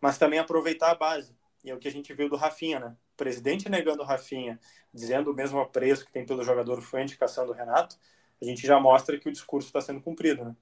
mas 0.01 0.19
também 0.19 0.39
aproveitar 0.39 0.91
a 0.91 0.95
base. 0.95 1.35
E 1.65 1.71
é 1.71 1.75
o 1.75 1.79
que 1.79 1.89
a 1.89 1.93
gente 1.93 2.13
viu 2.15 2.29
do 2.29 2.37
Rafinha, 2.37 2.81
né? 2.81 2.97
O 3.15 3.17
presidente 3.17 3.69
negando 3.69 4.03
o 4.03 4.07
Rafinha, 4.07 4.59
dizendo 4.93 5.31
o 5.31 5.35
mesmo 5.35 5.59
apreço 5.61 6.05
que 6.05 6.13
tem 6.13 6.25
pelo 6.25 6.43
jogador 6.43 6.81
foi 6.81 7.01
a 7.01 7.03
indicação 7.05 7.47
do 7.47 7.53
Renato, 7.53 7.97
a 8.41 8.45
gente 8.45 8.67
já 8.67 8.81
mostra 8.81 9.19
que 9.19 9.29
o 9.29 9.33
discurso 9.33 9.69
está 9.69 9.81
sendo 9.81 10.01
cumprido, 10.01 10.45
né? 10.45 10.57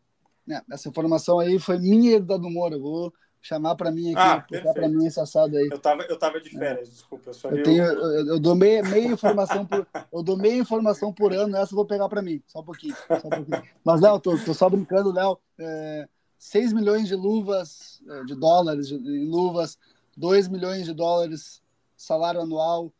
É, 0.51 0.75
essa 0.75 0.89
informação 0.89 1.39
aí 1.39 1.59
foi 1.59 1.79
minha 1.79 2.17
e 2.17 2.21
do. 2.21 2.35
Eu 2.35 2.81
vou 2.81 3.13
chamar 3.41 3.77
para 3.77 3.91
mim 3.91 4.15
aqui, 4.15 4.57
Ah, 4.57 4.73
para 4.73 4.89
mim 4.89 5.07
esse 5.07 5.21
assado 5.21 5.57
aí. 5.57 5.69
Eu 5.71 5.79
tava, 5.79 6.03
eu 6.03 6.19
tava 6.19 6.41
de 6.41 6.51
férias, 6.51 6.91
desculpa. 6.91 7.31
Eu, 7.31 7.35
só 7.35 7.51
Eu, 7.51 7.63
tenho, 7.63 7.85
eu, 7.85 8.27
eu 8.27 8.41
dou 8.41 8.55
meia, 8.55 8.83
meia 8.83 9.07
informação 9.07 9.65
por, 9.65 9.87
eu 10.13 10.23
dou 10.23 10.37
meia 10.37 10.57
informação 10.57 11.13
por 11.13 11.33
ano, 11.33 11.57
essa 11.57 11.73
eu 11.73 11.77
vou 11.77 11.87
pegar 11.87 12.09
para 12.09 12.23
mim, 12.23 12.43
só 12.47 12.61
um 12.61 12.65
pouquinho. 12.65 12.97
Só 13.07 13.29
um 13.29 13.31
pouquinho. 13.31 13.63
Mas, 13.85 14.01
Léo, 14.01 14.19
tô, 14.19 14.37
tô 14.39 14.55
só 14.55 14.69
brincando, 14.69 15.13
Léo. 15.13 15.39
É, 15.59 16.09
6 16.39 16.73
milhões 16.73 17.09
de 17.09 17.15
luvas, 17.15 18.03
é, 18.09 18.25
de 18.25 18.35
dólares 18.35 18.91
em 18.91 19.29
luvas, 19.29 19.79
2 20.19 20.49
milhões 20.49 20.85
de 20.85 20.93
dólares 20.93 21.63
salário 21.97 22.41
anual, 22.41 22.93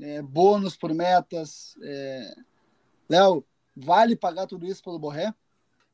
é, 0.00 0.20
bônus 0.20 0.76
por 0.76 0.92
metas. 0.92 1.74
É... 1.82 2.34
Léo, 3.08 3.44
vale 3.74 4.14
pagar 4.14 4.46
tudo 4.46 4.66
isso 4.66 4.82
pelo 4.82 4.98
Borré? 4.98 5.32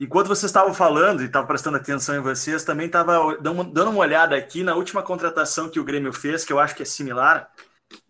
Enquanto 0.01 0.27
vocês 0.27 0.51
estavam 0.51 0.75
falando 0.75 1.23
e 1.23 1.27
estava 1.27 1.47
prestando 1.47 1.77
atenção 1.77 2.17
em 2.17 2.21
vocês, 2.21 2.65
também 2.65 2.87
estava 2.87 3.37
dando 3.41 3.91
uma 3.91 4.01
olhada 4.01 4.35
aqui 4.35 4.65
na 4.65 4.75
última 4.75 5.03
contratação 5.03 5.69
que 5.69 5.79
o 5.79 5.85
Grêmio 5.85 6.13
fez, 6.13 6.45
que 6.45 6.53
eu 6.53 6.59
acho 6.59 6.75
que 6.75 6.83
é 6.83 6.87
similar, 6.87 7.53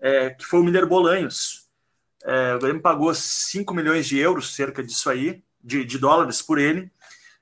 é, 0.01 0.31
que 0.31 0.45
foi 0.45 0.61
o 0.61 0.65
Miller 0.65 0.87
Bolanhos. 0.87 1.69
É, 2.25 2.55
o 2.55 2.59
Grêmio 2.59 2.81
pagou 2.81 3.13
5 3.13 3.75
milhões 3.75 4.07
de 4.07 4.17
euros, 4.19 4.55
cerca 4.55 4.83
disso 4.83 5.11
aí, 5.11 5.43
de, 5.63 5.85
de 5.85 5.99
dólares 5.99 6.41
por 6.41 6.59
ele. 6.59 6.91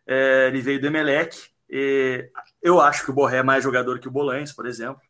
É, 0.05 0.49
ele 0.49 0.61
veio 0.61 0.81
do 0.81 0.89
Emelec. 0.89 1.39
Eu 2.61 2.81
acho 2.81 3.05
que 3.05 3.11
o 3.13 3.15
Borré 3.15 3.39
é 3.39 3.43
mais 3.45 3.63
jogador 3.63 4.01
que 4.01 4.09
o 4.09 4.11
Bolanhos, 4.11 4.53
por 4.53 4.67
exemplo. 4.67 5.01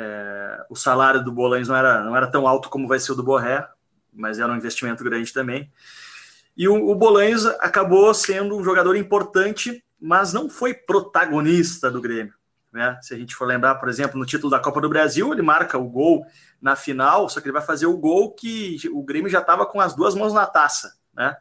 É, 0.00 0.64
o 0.70 0.76
salário 0.76 1.24
do 1.24 1.32
Bolanhos 1.32 1.66
não 1.66 1.74
era, 1.74 2.04
não 2.04 2.16
era 2.16 2.28
tão 2.28 2.46
alto 2.46 2.70
como 2.70 2.86
vai 2.86 3.00
ser 3.00 3.10
o 3.10 3.14
do 3.16 3.22
Borré, 3.24 3.68
mas 4.12 4.38
era 4.38 4.52
um 4.52 4.56
investimento 4.56 5.02
grande 5.02 5.32
também. 5.32 5.72
E 6.56 6.68
o, 6.68 6.88
o 6.88 6.94
Bolanhos 6.94 7.44
acabou 7.46 8.14
sendo 8.14 8.56
um 8.56 8.62
jogador 8.62 8.94
importante, 8.94 9.84
mas 10.00 10.32
não 10.32 10.48
foi 10.48 10.72
protagonista 10.72 11.90
do 11.90 12.00
Grêmio. 12.00 12.32
Né? 12.72 12.96
Se 13.02 13.12
a 13.12 13.18
gente 13.18 13.34
for 13.34 13.44
lembrar, 13.44 13.74
por 13.74 13.88
exemplo, 13.88 14.16
no 14.16 14.24
título 14.24 14.52
da 14.52 14.60
Copa 14.60 14.80
do 14.80 14.88
Brasil, 14.88 15.32
ele 15.32 15.42
marca 15.42 15.76
o 15.76 15.88
gol 15.88 16.24
na 16.62 16.76
final, 16.76 17.28
só 17.28 17.40
que 17.40 17.46
ele 17.46 17.52
vai 17.52 17.62
fazer 17.62 17.86
o 17.86 17.96
gol 17.96 18.32
que 18.36 18.78
o 18.92 19.02
Grêmio 19.02 19.28
já 19.28 19.40
estava 19.40 19.66
com 19.66 19.80
as 19.80 19.96
duas 19.96 20.14
mãos 20.14 20.32
na 20.32 20.46
taça. 20.46 20.96
Né? 21.12 21.36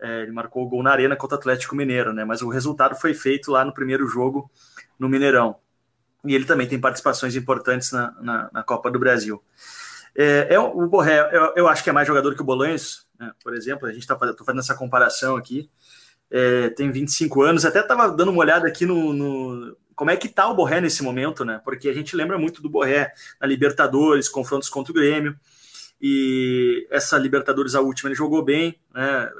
É, 0.00 0.22
ele 0.22 0.32
marcou 0.32 0.64
o 0.64 0.68
gol 0.68 0.82
na 0.82 0.90
Arena 0.90 1.14
contra 1.14 1.36
o 1.36 1.38
Atlético 1.38 1.76
Mineiro, 1.76 2.12
né? 2.12 2.24
mas 2.24 2.42
o 2.42 2.48
resultado 2.48 2.96
foi 2.96 3.14
feito 3.14 3.52
lá 3.52 3.64
no 3.64 3.72
primeiro 3.72 4.08
jogo 4.08 4.50
no 4.98 5.08
Mineirão. 5.08 5.60
E 6.26 6.34
ele 6.34 6.44
também 6.44 6.66
tem 6.66 6.80
participações 6.80 7.36
importantes 7.36 7.92
na, 7.92 8.14
na, 8.20 8.50
na 8.52 8.62
Copa 8.62 8.90
do 8.90 8.98
Brasil. 8.98 9.42
É, 10.14 10.54
é, 10.54 10.58
o 10.58 10.86
Borré, 10.86 11.20
eu, 11.32 11.52
eu, 11.56 11.68
acho 11.68 11.84
que 11.84 11.90
é 11.90 11.92
mais 11.92 12.08
jogador 12.08 12.34
que 12.34 12.40
o 12.40 12.44
Bolanhos, 12.44 13.06
né? 13.18 13.32
por 13.42 13.54
exemplo, 13.54 13.86
a 13.86 13.92
gente 13.92 14.00
está 14.00 14.16
fazendo, 14.16 14.38
fazendo, 14.38 14.60
essa 14.60 14.74
comparação 14.74 15.36
aqui, 15.36 15.70
é, 16.30 16.70
tem 16.70 16.90
25 16.90 17.42
anos, 17.42 17.64
até 17.66 17.80
estava 17.80 18.10
dando 18.10 18.30
uma 18.30 18.40
olhada 18.40 18.66
aqui 18.66 18.86
no, 18.86 19.12
no, 19.12 19.76
como 19.94 20.10
é 20.10 20.16
que 20.16 20.26
está 20.26 20.48
o 20.48 20.54
Borré 20.54 20.80
nesse 20.80 21.02
momento, 21.02 21.44
né? 21.44 21.60
Porque 21.62 21.88
a 21.88 21.92
gente 21.92 22.16
lembra 22.16 22.38
muito 22.38 22.62
do 22.62 22.68
Borré 22.68 23.12
na 23.40 23.46
Libertadores, 23.46 24.28
confrontos 24.28 24.68
contra 24.70 24.90
o 24.90 24.94
Grêmio, 24.94 25.38
e 26.00 26.86
essa 26.90 27.18
Libertadores, 27.18 27.74
a 27.74 27.80
última, 27.80 28.08
ele 28.08 28.16
jogou 28.16 28.42
bem, 28.42 28.78
né? 28.94 29.30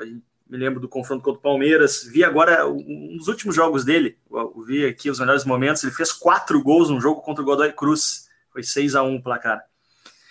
Me 0.49 0.57
lembro 0.57 0.81
do 0.81 0.89
confronto 0.89 1.23
contra 1.23 1.39
o 1.39 1.43
Palmeiras. 1.43 2.05
Vi 2.05 2.23
agora 2.23 2.67
um 2.67 3.17
dos 3.17 3.29
últimos 3.29 3.55
jogos 3.55 3.85
dele, 3.85 4.17
vi 4.67 4.87
aqui 4.87 5.11
os 5.11 5.19
melhores 5.19 5.45
momentos. 5.45 5.83
Ele 5.83 5.93
fez 5.93 6.13
quatro 6.13 6.63
gols 6.63 6.89
no 6.89 7.01
jogo 7.01 7.21
contra 7.21 7.43
o 7.43 7.45
Godoy 7.45 7.73
Cruz, 7.73 8.29
foi 8.53 8.63
6 8.63 8.95
a 8.95 9.03
1 9.03 9.17
o 9.17 9.23
placar. 9.23 9.65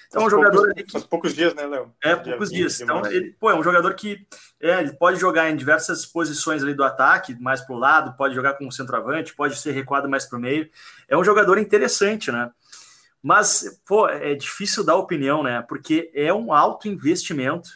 Então, 0.08 0.24
é 0.24 0.28
um 0.28 0.30
jogador 0.30 0.66
poucos, 0.68 0.84
que... 0.84 0.92
Faz 0.92 1.04
poucos 1.04 1.36
dias, 1.36 1.54
né, 1.54 1.66
Léo? 1.66 1.92
É, 2.02 2.16
poucos 2.16 2.50
dias. 2.50 2.80
Então, 2.80 3.06
ele 3.06 3.36
pô, 3.38 3.50
é 3.50 3.56
um 3.56 3.64
jogador 3.64 3.94
que 3.96 4.26
é, 4.62 4.80
ele 4.80 4.94
pode 4.94 5.20
jogar 5.20 5.50
em 5.50 5.56
diversas 5.58 6.06
posições 6.06 6.64
ali 6.64 6.74
do 6.74 6.86
ataque, 6.86 7.36
mais 7.42 7.60
para 7.60 7.76
o 7.76 7.80
lado, 7.80 8.16
pode 8.16 8.34
jogar 8.34 8.54
como 8.54 8.72
centroavante, 8.72 9.36
pode 9.36 9.58
ser 9.58 9.72
recuado 9.72 10.08
mais 10.08 10.26
para 10.26 10.38
o 10.38 10.42
meio. 10.42 10.70
É 11.10 11.18
um 11.18 11.24
jogador 11.24 11.58
interessante, 11.58 12.32
né? 12.32 12.50
Mas, 13.22 13.82
pô, 13.86 14.08
é 14.08 14.36
difícil 14.36 14.84
dar 14.86 14.96
opinião, 14.96 15.44
né? 15.44 15.62
Porque 15.68 16.12
é 16.14 16.34
um 16.34 16.54
alto 16.54 16.88
investimento. 16.88 17.70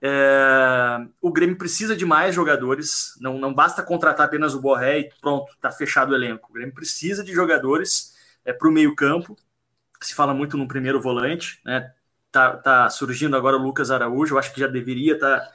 É... 0.00 1.06
O 1.20 1.32
Grêmio 1.32 1.56
precisa 1.58 1.96
de 1.96 2.06
mais 2.06 2.34
jogadores. 2.34 3.14
Não, 3.20 3.38
não 3.38 3.52
basta 3.52 3.82
contratar 3.82 4.26
apenas 4.26 4.54
o 4.54 4.60
Borré 4.60 5.00
e 5.00 5.10
pronto, 5.20 5.56
tá 5.60 5.70
fechado 5.70 6.12
o 6.12 6.14
elenco. 6.14 6.50
O 6.50 6.52
Grêmio 6.54 6.74
precisa 6.74 7.24
de 7.24 7.32
jogadores 7.32 8.14
é, 8.44 8.52
para 8.52 8.68
o 8.68 8.72
meio-campo 8.72 9.36
se 10.00 10.14
fala 10.14 10.34
muito 10.34 10.56
no 10.56 10.68
primeiro 10.68 11.00
volante, 11.00 11.60
né? 11.64 11.92
Tá, 12.30 12.56
tá 12.56 12.90
surgindo 12.90 13.36
agora 13.36 13.56
o 13.56 13.62
Lucas 13.62 13.90
Araújo, 13.90 14.34
eu 14.34 14.38
acho 14.38 14.52
que 14.52 14.60
já 14.60 14.66
deveria 14.66 15.18
tá, 15.18 15.50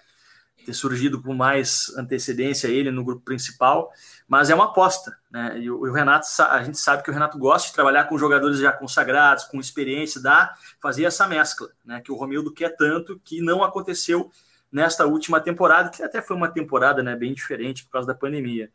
ter 0.63 0.73
surgido 0.73 1.21
com 1.21 1.33
mais 1.33 1.93
antecedência 1.97 2.67
ele 2.67 2.91
no 2.91 3.03
grupo 3.03 3.21
principal, 3.23 3.91
mas 4.27 4.49
é 4.49 4.55
uma 4.55 4.65
aposta, 4.65 5.17
né? 5.31 5.59
E 5.59 5.69
o, 5.69 5.91
Renato, 5.91 6.25
a 6.49 6.63
gente 6.63 6.77
sabe 6.77 7.03
que 7.03 7.09
o 7.09 7.13
Renato 7.13 7.37
gosta 7.37 7.67
de 7.67 7.73
trabalhar 7.73 8.05
com 8.05 8.17
jogadores 8.17 8.59
já 8.59 8.71
consagrados, 8.71 9.43
com 9.45 9.59
experiência, 9.59 10.21
dá 10.21 10.53
fazer 10.81 11.05
essa 11.05 11.27
mescla, 11.27 11.69
né? 11.83 12.01
Que 12.01 12.11
o 12.11 12.15
Romildo 12.15 12.53
quer 12.53 12.75
tanto 12.75 13.19
que 13.23 13.41
não 13.41 13.63
aconteceu 13.63 14.31
nesta 14.71 15.05
última 15.05 15.39
temporada, 15.39 15.89
que 15.89 16.01
até 16.01 16.21
foi 16.21 16.35
uma 16.35 16.49
temporada, 16.49 17.03
né, 17.03 17.15
bem 17.15 17.31
diferente 17.31 17.83
por 17.83 17.91
causa 17.91 18.07
da 18.07 18.15
pandemia. 18.15 18.71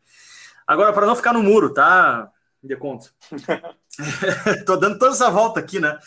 Agora, 0.65 0.93
para 0.93 1.05
não 1.05 1.15
ficar 1.15 1.33
no 1.33 1.43
muro, 1.43 1.73
tá? 1.73 2.31
Me 2.63 2.69
dê 2.69 2.77
conta. 2.77 3.09
Tô 4.65 4.77
dando 4.77 4.97
toda 4.97 5.11
essa 5.11 5.29
volta 5.29 5.59
aqui, 5.59 5.79
né? 5.79 5.99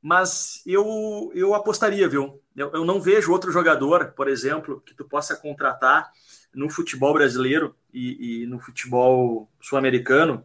Mas 0.00 0.62
eu, 0.66 1.30
eu 1.34 1.54
apostaria, 1.54 2.08
viu? 2.08 2.41
Eu, 2.56 2.70
eu 2.72 2.84
não 2.84 3.00
vejo 3.00 3.32
outro 3.32 3.50
jogador, 3.50 4.12
por 4.12 4.28
exemplo, 4.28 4.82
que 4.84 4.94
tu 4.94 5.04
possa 5.04 5.36
contratar 5.36 6.10
no 6.54 6.68
futebol 6.68 7.14
brasileiro 7.14 7.74
e, 7.92 8.42
e 8.42 8.46
no 8.46 8.58
futebol 8.58 9.48
sul-americano 9.60 10.44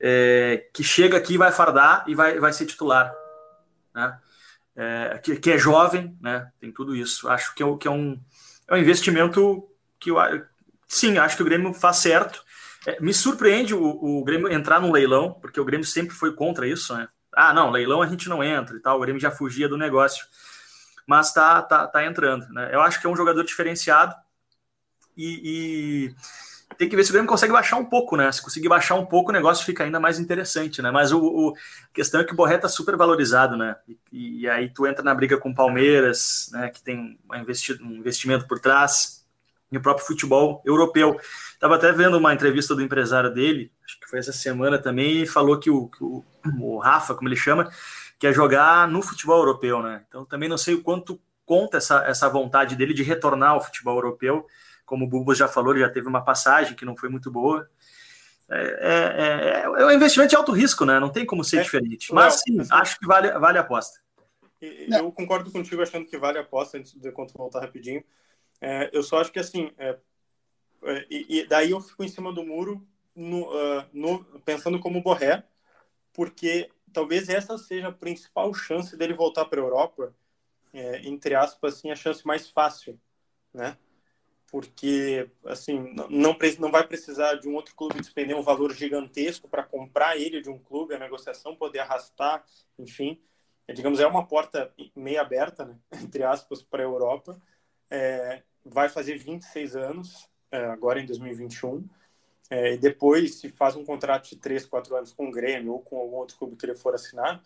é, 0.00 0.68
que 0.72 0.82
chega 0.82 1.16
aqui, 1.16 1.38
vai 1.38 1.52
fardar 1.52 2.04
e 2.06 2.14
vai, 2.14 2.38
vai 2.38 2.52
ser 2.52 2.66
titular. 2.66 3.14
Né? 3.94 4.18
É, 4.76 5.20
que, 5.22 5.36
que, 5.36 5.52
é 5.52 5.58
jovem, 5.58 6.16
né? 6.20 6.50
Tem 6.60 6.70
tudo 6.70 6.94
isso. 6.94 7.28
Acho 7.28 7.54
que 7.54 7.62
é, 7.62 7.76
que 7.76 7.88
é, 7.88 7.90
um, 7.90 8.20
é 8.68 8.74
um 8.74 8.78
investimento 8.78 9.66
que 9.98 10.10
eu 10.10 10.16
sim, 10.86 11.18
acho 11.18 11.36
que 11.36 11.42
o 11.42 11.46
Grêmio 11.46 11.72
faz 11.72 11.96
certo. 11.98 12.44
É, 12.86 13.00
me 13.00 13.12
surpreende 13.12 13.74
o, 13.74 13.82
o, 13.82 14.24
Grêmio 14.24 14.52
entrar 14.52 14.80
num 14.80 14.92
leilão, 14.92 15.32
porque 15.40 15.60
o 15.60 15.64
Grêmio 15.64 15.86
sempre 15.86 16.14
foi 16.14 16.34
contra 16.34 16.66
isso, 16.66 16.94
né? 16.94 17.08
Ah, 17.34 17.52
não, 17.52 17.70
leilão 17.70 18.00
a 18.00 18.06
gente 18.06 18.28
não 18.28 18.42
entra 18.42 18.76
e 18.76 18.80
tal, 18.80 18.96
o 18.96 19.00
Grêmio 19.00 19.20
já 19.20 19.30
fugia 19.30 19.68
do 19.68 19.76
negócio. 19.76 20.24
Mas 21.06 21.32
tá, 21.32 21.62
tá, 21.62 21.86
tá 21.86 22.04
entrando, 22.04 22.48
né? 22.48 22.70
Eu 22.72 22.80
acho 22.80 23.00
que 23.00 23.06
é 23.06 23.10
um 23.10 23.16
jogador 23.16 23.44
diferenciado 23.44 24.14
e, 25.16 25.40
e, 25.44 26.14
tem 26.76 26.88
que 26.88 26.96
ver 26.96 27.04
se 27.04 27.10
o 27.10 27.12
Grêmio 27.12 27.28
consegue 27.28 27.52
baixar 27.52 27.76
um 27.76 27.84
pouco, 27.84 28.16
né? 28.16 28.30
Se 28.32 28.42
conseguir 28.42 28.68
baixar 28.68 28.96
um 28.96 29.06
pouco, 29.06 29.30
o 29.30 29.32
negócio 29.32 29.64
fica 29.64 29.84
ainda 29.84 30.00
mais 30.00 30.18
interessante, 30.18 30.82
né? 30.82 30.90
Mas 30.90 31.12
o, 31.12 31.20
o 31.20 31.54
a 31.54 31.94
questão 31.94 32.20
é 32.20 32.24
que 32.24 32.32
o 32.32 32.36
Borré 32.36 32.58
tá 32.58 32.68
super 32.68 32.96
valorizado, 32.96 33.56
né? 33.56 33.76
E, 34.12 34.42
e, 34.42 34.48
aí 34.48 34.68
tu 34.68 34.86
entra 34.86 35.02
na 35.02 35.14
briga 35.14 35.38
com 35.38 35.50
o 35.50 35.54
Palmeiras, 35.54 36.50
né? 36.52 36.68
Que 36.68 36.82
tem 36.82 37.18
um, 37.30 37.34
investi 37.36 37.72
um 37.82 37.92
investimento 37.92 38.46
por 38.46 38.58
trás, 38.58 39.26
e 39.70 39.76
o 39.76 39.80
próprio 39.80 40.06
futebol 40.06 40.62
europeu. 40.64 41.18
Estava 41.52 41.76
até 41.76 41.92
vendo 41.92 42.18
uma 42.18 42.34
entrevista 42.34 42.74
do 42.74 42.82
empresário 42.82 43.32
dele, 43.32 43.72
acho 43.84 43.98
que 43.98 44.08
foi 44.08 44.18
essa 44.18 44.32
semana 44.32 44.78
também, 44.78 45.22
e 45.22 45.26
falou 45.26 45.58
que 45.58 45.70
o, 45.70 45.88
que 45.88 46.02
o, 46.02 46.24
o 46.60 46.78
Rafa, 46.78 47.14
como 47.14 47.28
ele 47.28 47.36
chama, 47.36 47.70
que 48.18 48.26
é 48.26 48.32
jogar 48.32 48.88
no 48.88 49.02
futebol 49.02 49.38
europeu, 49.38 49.82
né? 49.82 50.04
Então 50.08 50.24
também 50.24 50.48
não 50.48 50.58
sei 50.58 50.74
o 50.74 50.82
quanto 50.82 51.20
conta 51.44 51.76
essa, 51.76 52.04
essa 52.04 52.28
vontade 52.28 52.74
dele 52.74 52.94
de 52.94 53.02
retornar 53.02 53.50
ao 53.50 53.62
futebol 53.62 53.96
europeu. 53.96 54.46
Como 54.84 55.04
o 55.04 55.08
Bubos 55.08 55.38
já 55.38 55.48
falou, 55.48 55.72
ele 55.72 55.80
já 55.80 55.90
teve 55.90 56.08
uma 56.08 56.24
passagem 56.24 56.74
que 56.74 56.84
não 56.84 56.96
foi 56.96 57.08
muito 57.08 57.30
boa. 57.30 57.68
É, 58.48 58.60
é, 58.60 59.80
é, 59.80 59.82
é 59.82 59.86
um 59.86 59.90
investimento 59.90 60.30
de 60.30 60.36
alto 60.36 60.52
risco, 60.52 60.84
né? 60.84 61.00
Não 61.00 61.10
tem 61.10 61.26
como 61.26 61.44
ser 61.44 61.58
é, 61.58 61.62
diferente. 61.62 62.12
Mas 62.12 62.40
sim, 62.40 62.58
acho 62.70 62.98
que 62.98 63.06
vale, 63.06 63.30
vale 63.38 63.58
a 63.58 63.62
aposta. 63.62 64.00
Eu 64.60 65.12
concordo 65.12 65.50
contigo 65.50 65.82
achando 65.82 66.06
que 66.06 66.16
vale 66.16 66.38
a 66.38 66.42
aposta, 66.42 66.78
antes 66.78 66.94
de 66.94 67.12
conto 67.12 67.36
voltar 67.36 67.60
rapidinho. 67.60 68.02
É, 68.60 68.90
eu 68.92 69.02
só 69.02 69.20
acho 69.20 69.30
que 69.30 69.38
assim, 69.38 69.70
é, 69.76 69.98
e, 71.10 71.40
e, 71.40 71.46
daí 71.46 71.72
eu 71.72 71.80
fico 71.80 72.04
em 72.04 72.08
cima 72.08 72.32
do 72.32 72.44
muro 72.44 72.86
no, 73.14 73.42
uh, 73.42 73.84
no, 73.92 74.24
pensando 74.44 74.78
como 74.78 75.02
Borré, 75.02 75.44
porque 76.12 76.70
talvez 76.96 77.28
essa 77.28 77.58
seja 77.58 77.88
a 77.88 77.92
principal 77.92 78.54
chance 78.54 78.96
dele 78.96 79.12
voltar 79.12 79.44
para 79.44 79.60
a 79.60 79.62
Europa, 79.62 80.14
é, 80.72 81.06
entre 81.06 81.34
aspas, 81.34 81.74
assim, 81.74 81.90
a 81.90 81.94
chance 81.94 82.26
mais 82.26 82.48
fácil, 82.48 82.98
né? 83.52 83.76
Porque, 84.50 85.28
assim, 85.44 85.94
não, 86.08 86.38
não 86.58 86.70
vai 86.70 86.86
precisar 86.86 87.34
de 87.34 87.46
um 87.48 87.54
outro 87.54 87.74
clube 87.74 88.00
despender 88.00 88.34
um 88.34 88.42
valor 88.42 88.72
gigantesco 88.72 89.46
para 89.46 89.62
comprar 89.62 90.16
ele 90.16 90.40
de 90.40 90.48
um 90.48 90.58
clube, 90.58 90.94
a 90.94 90.98
negociação 90.98 91.54
poder 91.54 91.80
arrastar, 91.80 92.42
enfim. 92.78 93.20
É, 93.68 93.74
digamos, 93.74 94.00
é 94.00 94.06
uma 94.06 94.26
porta 94.26 94.72
meio 94.94 95.20
aberta, 95.20 95.66
né? 95.66 95.78
entre 96.02 96.22
aspas, 96.22 96.62
para 96.62 96.82
a 96.82 96.86
Europa. 96.86 97.38
É, 97.90 98.42
vai 98.64 98.88
fazer 98.88 99.18
26 99.18 99.76
anos, 99.76 100.30
é, 100.50 100.64
agora 100.64 100.98
em 100.98 101.04
2021. 101.04 101.86
É, 102.50 102.74
e 102.74 102.78
depois, 102.78 103.36
se 103.36 103.50
faz 103.50 103.74
um 103.74 103.84
contrato 103.84 104.28
de 104.28 104.36
3, 104.36 104.66
4 104.66 104.96
anos 104.96 105.12
com 105.12 105.28
o 105.28 105.32
Grêmio 105.32 105.72
ou 105.72 105.80
com 105.80 105.98
algum 105.98 106.16
outro 106.16 106.36
clube 106.36 106.56
que 106.56 106.64
ele 106.64 106.74
for 106.74 106.94
assinar, 106.94 107.42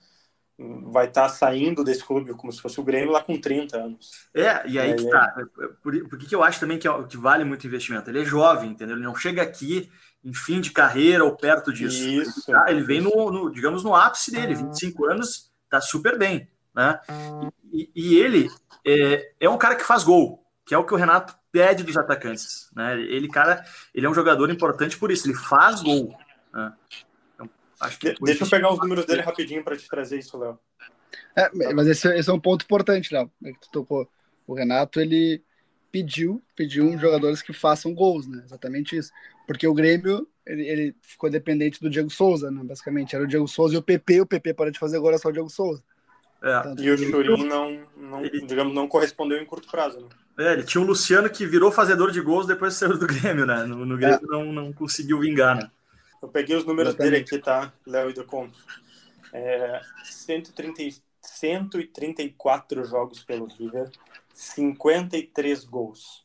vai 0.59 1.07
estar 1.07 1.23
tá 1.23 1.28
saindo 1.28 1.83
desse 1.83 2.04
clube 2.04 2.35
como 2.35 2.52
se 2.52 2.61
fosse 2.61 2.78
o 2.78 2.85
Grêmio 2.85 3.12
lá 3.12 3.23
com 3.23 3.40
30 3.40 3.78
anos. 3.78 4.28
É, 4.35 4.69
e 4.69 4.78
aí 4.78 4.90
é, 4.90 4.95
que 4.95 5.09
tá. 5.09 5.35
Por, 5.83 6.09
por 6.09 6.19
que, 6.19 6.26
que 6.26 6.35
eu 6.35 6.42
acho 6.42 6.61
também 6.61 6.78
que, 6.78 6.87
é, 6.87 7.02
que 7.04 7.16
vale 7.16 7.45
muito 7.45 7.66
investimento? 7.66 8.11
Ele 8.11 8.21
é 8.21 8.25
jovem, 8.25 8.71
entendeu? 8.71 8.97
Ele 8.97 9.04
não 9.04 9.14
chega 9.14 9.42
aqui 9.42 9.90
em 10.23 10.35
fim 10.35 10.61
de 10.61 10.71
carreira 10.71 11.25
ou 11.25 11.35
perto 11.35 11.73
disso. 11.73 12.07
Isso, 12.07 12.50
ele, 12.50 12.59
tá, 12.59 12.71
ele 12.71 12.83
vem 12.83 13.00
no, 13.00 13.30
no, 13.30 13.50
digamos, 13.50 13.83
no 13.83 13.95
ápice 13.95 14.30
dele, 14.30 14.54
25 14.54 15.07
anos, 15.07 15.50
tá 15.69 15.80
super 15.80 16.19
bem, 16.19 16.47
né? 16.75 17.00
E, 17.73 17.90
e 17.95 18.19
ele 18.19 18.50
é, 18.87 19.33
é 19.40 19.49
um 19.49 19.57
cara 19.57 19.76
que 19.76 19.85
faz 19.85 20.04
gol, 20.04 20.40
que 20.71 20.75
é 20.75 20.79
o 20.79 20.85
que 20.85 20.95
o 20.95 20.97
Renato 20.97 21.35
pede 21.50 21.83
dos 21.83 21.97
atacantes. 21.97 22.71
Né? 22.77 22.95
Ele, 23.00 23.27
cara, 23.27 23.65
ele 23.93 24.07
é 24.07 24.09
um 24.09 24.15
jogador 24.15 24.49
importante 24.50 24.97
por 24.97 25.11
isso, 25.11 25.27
ele 25.27 25.35
faz 25.35 25.83
gol. 25.83 26.17
Né? 26.55 26.73
Então, 27.35 27.50
acho 27.81 27.99
que 27.99 28.15
Deixa 28.23 28.45
eu 28.45 28.49
pegar 28.49 28.73
os 28.73 28.79
números 28.79 29.05
dele 29.05 29.21
rapidinho 29.21 29.65
para 29.65 29.77
te 29.77 29.89
trazer 29.89 30.21
isso, 30.21 30.39
Léo. 30.39 30.57
É, 31.35 31.50
mas 31.75 31.89
esse, 31.89 32.07
esse, 32.17 32.31
é 32.31 32.33
um 32.33 32.39
ponto 32.39 32.62
importante, 32.62 33.12
Léo. 33.12 33.29
É 33.45 33.53
que 33.53 33.62
tu 33.62 33.69
tocou. 33.73 34.09
O 34.47 34.55
Renato, 34.55 35.00
ele 35.00 35.43
pediu, 35.91 36.41
pediu 36.55 36.97
jogadores 36.97 37.43
que 37.43 37.53
façam 37.53 37.93
gols, 37.93 38.29
né? 38.29 38.41
Exatamente 38.45 38.97
isso. 38.97 39.11
Porque 39.49 39.67
o 39.67 39.75
Grêmio, 39.75 40.25
ele, 40.47 40.69
ele 40.69 40.97
ficou 41.03 41.29
dependente 41.29 41.81
do 41.81 41.91
Diego 41.91 42.11
Souza, 42.11 42.49
né? 42.49 42.62
Basicamente, 42.62 43.17
era 43.17 43.25
o 43.25 43.27
Diego 43.27 43.49
Souza 43.49 43.75
e 43.75 43.77
o 43.77 43.83
PP. 43.83 44.21
O 44.21 44.27
PP 44.27 44.55
para 44.55 44.71
de 44.71 44.79
fazer 44.79 44.99
agora 44.99 45.17
é 45.17 45.19
só 45.19 45.31
o 45.31 45.33
Diego 45.33 45.50
Souza. 45.50 45.83
É. 46.45 46.81
e 46.81 46.91
o 46.91 46.97
Churin 46.97 47.45
não, 47.49 47.87
não, 47.97 48.23
digamos, 48.23 48.73
não 48.73 48.87
correspondeu 48.87 49.37
em 49.43 49.45
curto 49.45 49.69
prazo, 49.69 50.00
né? 50.00 50.09
É, 50.41 50.55
ele 50.55 50.63
tinha 50.63 50.83
o 50.83 50.87
Luciano 50.87 51.29
que 51.29 51.45
virou 51.45 51.71
fazedor 51.71 52.11
de 52.11 52.21
gols 52.21 52.47
depois 52.47 52.73
de 52.73 52.79
sair 52.79 52.97
do 52.97 53.07
Grêmio, 53.07 53.45
né? 53.45 53.65
No, 53.65 53.85
no 53.85 53.99
Grêmio 53.99 54.19
é. 54.23 54.27
não, 54.27 54.51
não 54.51 54.73
conseguiu 54.73 55.21
vingar, 55.21 55.55
né? 55.55 55.71
Eu 56.23 56.29
peguei 56.29 56.57
os 56.57 56.65
números 56.65 56.95
dele 56.95 57.19
aqui, 57.19 57.39
tá, 57.39 57.71
Léo 57.87 58.11
e 58.11 58.15
do 58.15 58.25
Conto. 58.25 58.59
É, 59.35 59.81
130, 60.03 61.03
134 61.21 62.85
jogos 62.85 63.23
pelo 63.23 63.47
River, 63.47 63.91
53 64.33 65.65
gols. 65.65 66.25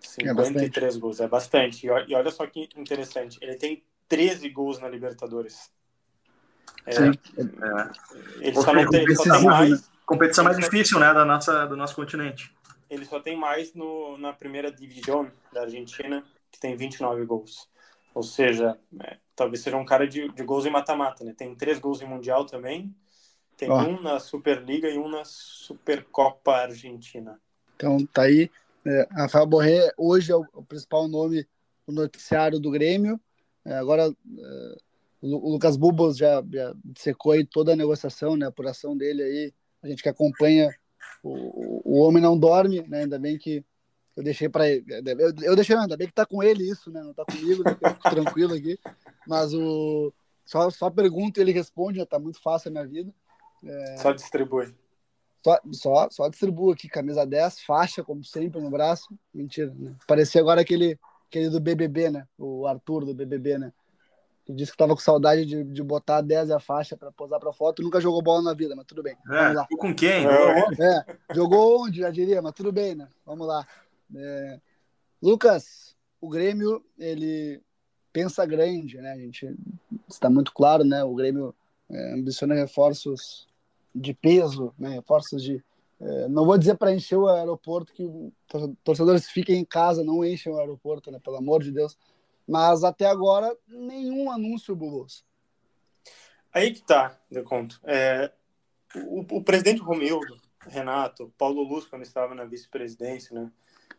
53 0.00 0.96
é 0.96 0.98
gols, 0.98 1.20
é 1.20 1.28
bastante. 1.28 1.86
E 1.86 2.14
olha 2.14 2.30
só 2.32 2.44
que 2.46 2.68
interessante, 2.76 3.38
ele 3.40 3.54
tem 3.54 3.84
13 4.08 4.48
gols 4.48 4.80
na 4.80 4.88
Libertadores. 4.88 5.70
É, 6.84 6.92
Sim. 6.92 7.12
É. 7.38 8.48
Ele 8.48 8.60
só 8.60 8.74
não 8.74 8.90
tem, 8.90 9.14
só 9.14 9.22
tem 9.22 9.44
mais. 9.44 9.92
Competição 10.04 10.44
mais 10.44 10.58
difícil, 10.58 10.98
né, 10.98 11.14
da 11.14 11.24
nossa, 11.24 11.64
do 11.64 11.76
nosso 11.76 11.94
continente 11.94 12.52
ele 12.92 13.06
só 13.06 13.18
tem 13.18 13.34
mais 13.34 13.72
no, 13.72 14.18
na 14.18 14.34
primeira 14.34 14.70
divisão 14.70 15.30
da 15.50 15.62
Argentina, 15.62 16.22
que 16.50 16.60
tem 16.60 16.76
29 16.76 17.24
gols. 17.24 17.66
Ou 18.14 18.22
seja, 18.22 18.78
é, 19.02 19.16
talvez 19.34 19.62
seja 19.62 19.78
um 19.78 19.84
cara 19.84 20.06
de, 20.06 20.28
de 20.28 20.42
gols 20.42 20.66
em 20.66 20.70
mata-mata, 20.70 21.24
né? 21.24 21.34
Tem 21.34 21.54
três 21.54 21.78
gols 21.78 22.02
em 22.02 22.06
Mundial 22.06 22.44
também, 22.44 22.94
tem 23.56 23.70
oh. 23.70 23.76
um 23.76 24.02
na 24.02 24.20
Superliga 24.20 24.90
e 24.90 24.98
um 24.98 25.08
na 25.08 25.24
Supercopa 25.24 26.52
Argentina. 26.52 27.40
Então, 27.74 28.04
tá 28.06 28.22
aí. 28.22 28.50
É, 28.84 29.08
Rafael 29.10 29.46
Borré 29.46 29.90
hoje 29.96 30.30
é 30.30 30.36
o, 30.36 30.44
o, 30.52 30.62
principal 30.62 31.08
nome 31.08 31.46
do 31.86 31.94
noticiário 31.94 32.60
do 32.60 32.70
Grêmio. 32.70 33.18
É, 33.64 33.74
agora, 33.74 34.02
é, 34.04 34.76
o 35.22 35.50
Lucas 35.50 35.78
Bubos 35.78 36.18
já, 36.18 36.44
já 36.52 36.74
secou 36.98 37.32
aí 37.32 37.46
toda 37.46 37.72
a 37.72 37.76
negociação, 37.76 38.36
né, 38.36 38.44
a 38.44 38.48
apuração 38.50 38.94
dele 38.94 39.22
aí. 39.22 39.54
A 39.82 39.88
gente 39.88 40.02
que 40.02 40.08
acompanha 40.10 40.68
o, 41.22 41.30
o 41.84 42.00
homem 42.00 42.22
não 42.22 42.38
dorme, 42.38 42.82
né? 42.88 43.02
Ainda 43.02 43.18
bem 43.18 43.38
que 43.38 43.64
eu 44.16 44.22
deixei 44.22 44.48
para 44.48 44.68
ele. 44.68 44.84
Eu, 44.88 45.34
eu 45.42 45.56
deixei, 45.56 45.76
ainda 45.76 45.96
bem 45.96 46.06
que 46.06 46.14
tá 46.14 46.26
com 46.26 46.42
ele 46.42 46.68
isso, 46.68 46.90
né? 46.90 47.02
Não 47.02 47.14
tá 47.14 47.24
comigo, 47.24 47.62
né? 47.64 47.76
eu 47.80 47.90
fico 47.90 48.10
tranquilo 48.10 48.54
aqui. 48.54 48.78
Mas 49.26 49.52
o 49.54 50.12
só, 50.44 50.68
só 50.70 50.90
pergunta 50.90 51.40
e 51.40 51.42
ele 51.42 51.52
responde, 51.52 51.98
já 51.98 52.06
tá 52.06 52.18
muito 52.18 52.40
fácil 52.42 52.68
a 52.68 52.72
minha 52.72 52.86
vida. 52.86 53.12
É... 53.64 53.96
Só 53.98 54.12
distribui. 54.12 54.74
Só, 55.44 55.58
só, 55.72 56.10
só 56.10 56.28
distribuo 56.28 56.72
aqui, 56.72 56.88
camisa 56.88 57.26
10, 57.26 57.62
faixa, 57.62 58.04
como 58.04 58.24
sempre, 58.24 58.60
no 58.60 58.70
braço. 58.70 59.08
Mentira, 59.34 59.72
né? 59.74 59.94
Parecia 60.06 60.40
agora 60.40 60.60
aquele, 60.60 60.98
aquele 61.28 61.48
do 61.48 61.58
BBB, 61.58 62.10
né? 62.10 62.28
O 62.38 62.66
Arthur 62.66 63.04
do 63.04 63.14
BBB, 63.14 63.58
né? 63.58 63.72
Que 64.44 64.52
disse 64.52 64.72
que 64.72 64.74
estava 64.74 64.94
com 64.94 65.00
saudade 65.00 65.44
de, 65.44 65.62
de 65.62 65.82
botar 65.82 66.18
a 66.18 66.20
10 66.20 66.48
e 66.48 66.52
a 66.52 66.58
faixa 66.58 66.96
para 66.96 67.12
posar 67.12 67.38
para 67.38 67.52
foto. 67.52 67.82
Nunca 67.82 68.00
jogou 68.00 68.22
bola 68.22 68.42
na 68.42 68.54
vida, 68.54 68.74
mas 68.74 68.86
tudo 68.86 69.02
bem. 69.02 69.16
É, 69.30 69.42
Vamos 69.42 69.54
lá. 69.54 69.66
Com 69.78 69.94
quem? 69.94 70.26
É, 70.26 71.16
jogou 71.34 71.84
onde, 71.84 72.00
já 72.00 72.10
diria, 72.10 72.42
mas 72.42 72.52
tudo 72.52 72.72
bem, 72.72 72.94
né? 72.94 73.08
Vamos 73.24 73.46
lá. 73.46 73.66
É, 74.14 74.60
Lucas, 75.22 75.94
o 76.20 76.28
Grêmio, 76.28 76.84
ele 76.98 77.62
pensa 78.12 78.44
grande, 78.44 79.00
né? 79.00 79.12
A 79.12 79.18
gente 79.18 79.54
está 80.08 80.28
muito 80.28 80.52
claro, 80.52 80.84
né? 80.84 81.04
O 81.04 81.14
Grêmio 81.14 81.54
é, 81.88 82.14
ambiciona 82.14 82.54
reforços 82.54 83.46
de 83.94 84.12
peso, 84.12 84.74
né? 84.78 84.90
Reforços 84.90 85.42
de. 85.42 85.62
É, 86.00 86.28
não 86.28 86.44
vou 86.44 86.58
dizer 86.58 86.76
para 86.76 86.92
encher 86.92 87.16
o 87.16 87.28
aeroporto 87.28 87.92
que 87.92 88.10
torcedores 88.82 89.28
fiquem 89.30 89.60
em 89.60 89.64
casa, 89.64 90.02
não 90.02 90.24
enchem 90.24 90.52
o 90.52 90.58
aeroporto, 90.58 91.12
né? 91.12 91.20
Pelo 91.22 91.36
amor 91.36 91.62
de 91.62 91.70
Deus 91.70 91.96
mas 92.46 92.84
até 92.84 93.06
agora, 93.06 93.56
nenhum 93.66 94.30
anúncio, 94.30 94.74
Bulos. 94.74 95.24
Aí 96.52 96.72
que 96.72 96.82
tá, 96.82 97.18
de 97.30 97.42
conto. 97.42 97.80
É, 97.84 98.30
o, 98.94 99.20
o, 99.38 99.42
presidente 99.42 99.80
Romildo, 99.80 100.40
Renato, 100.60 101.32
Paulo 101.38 101.62
Luz, 101.62 101.86
quando 101.86 102.02
estava 102.02 102.34
na 102.34 102.44
vice-presidência, 102.44 103.34
né? 103.34 103.50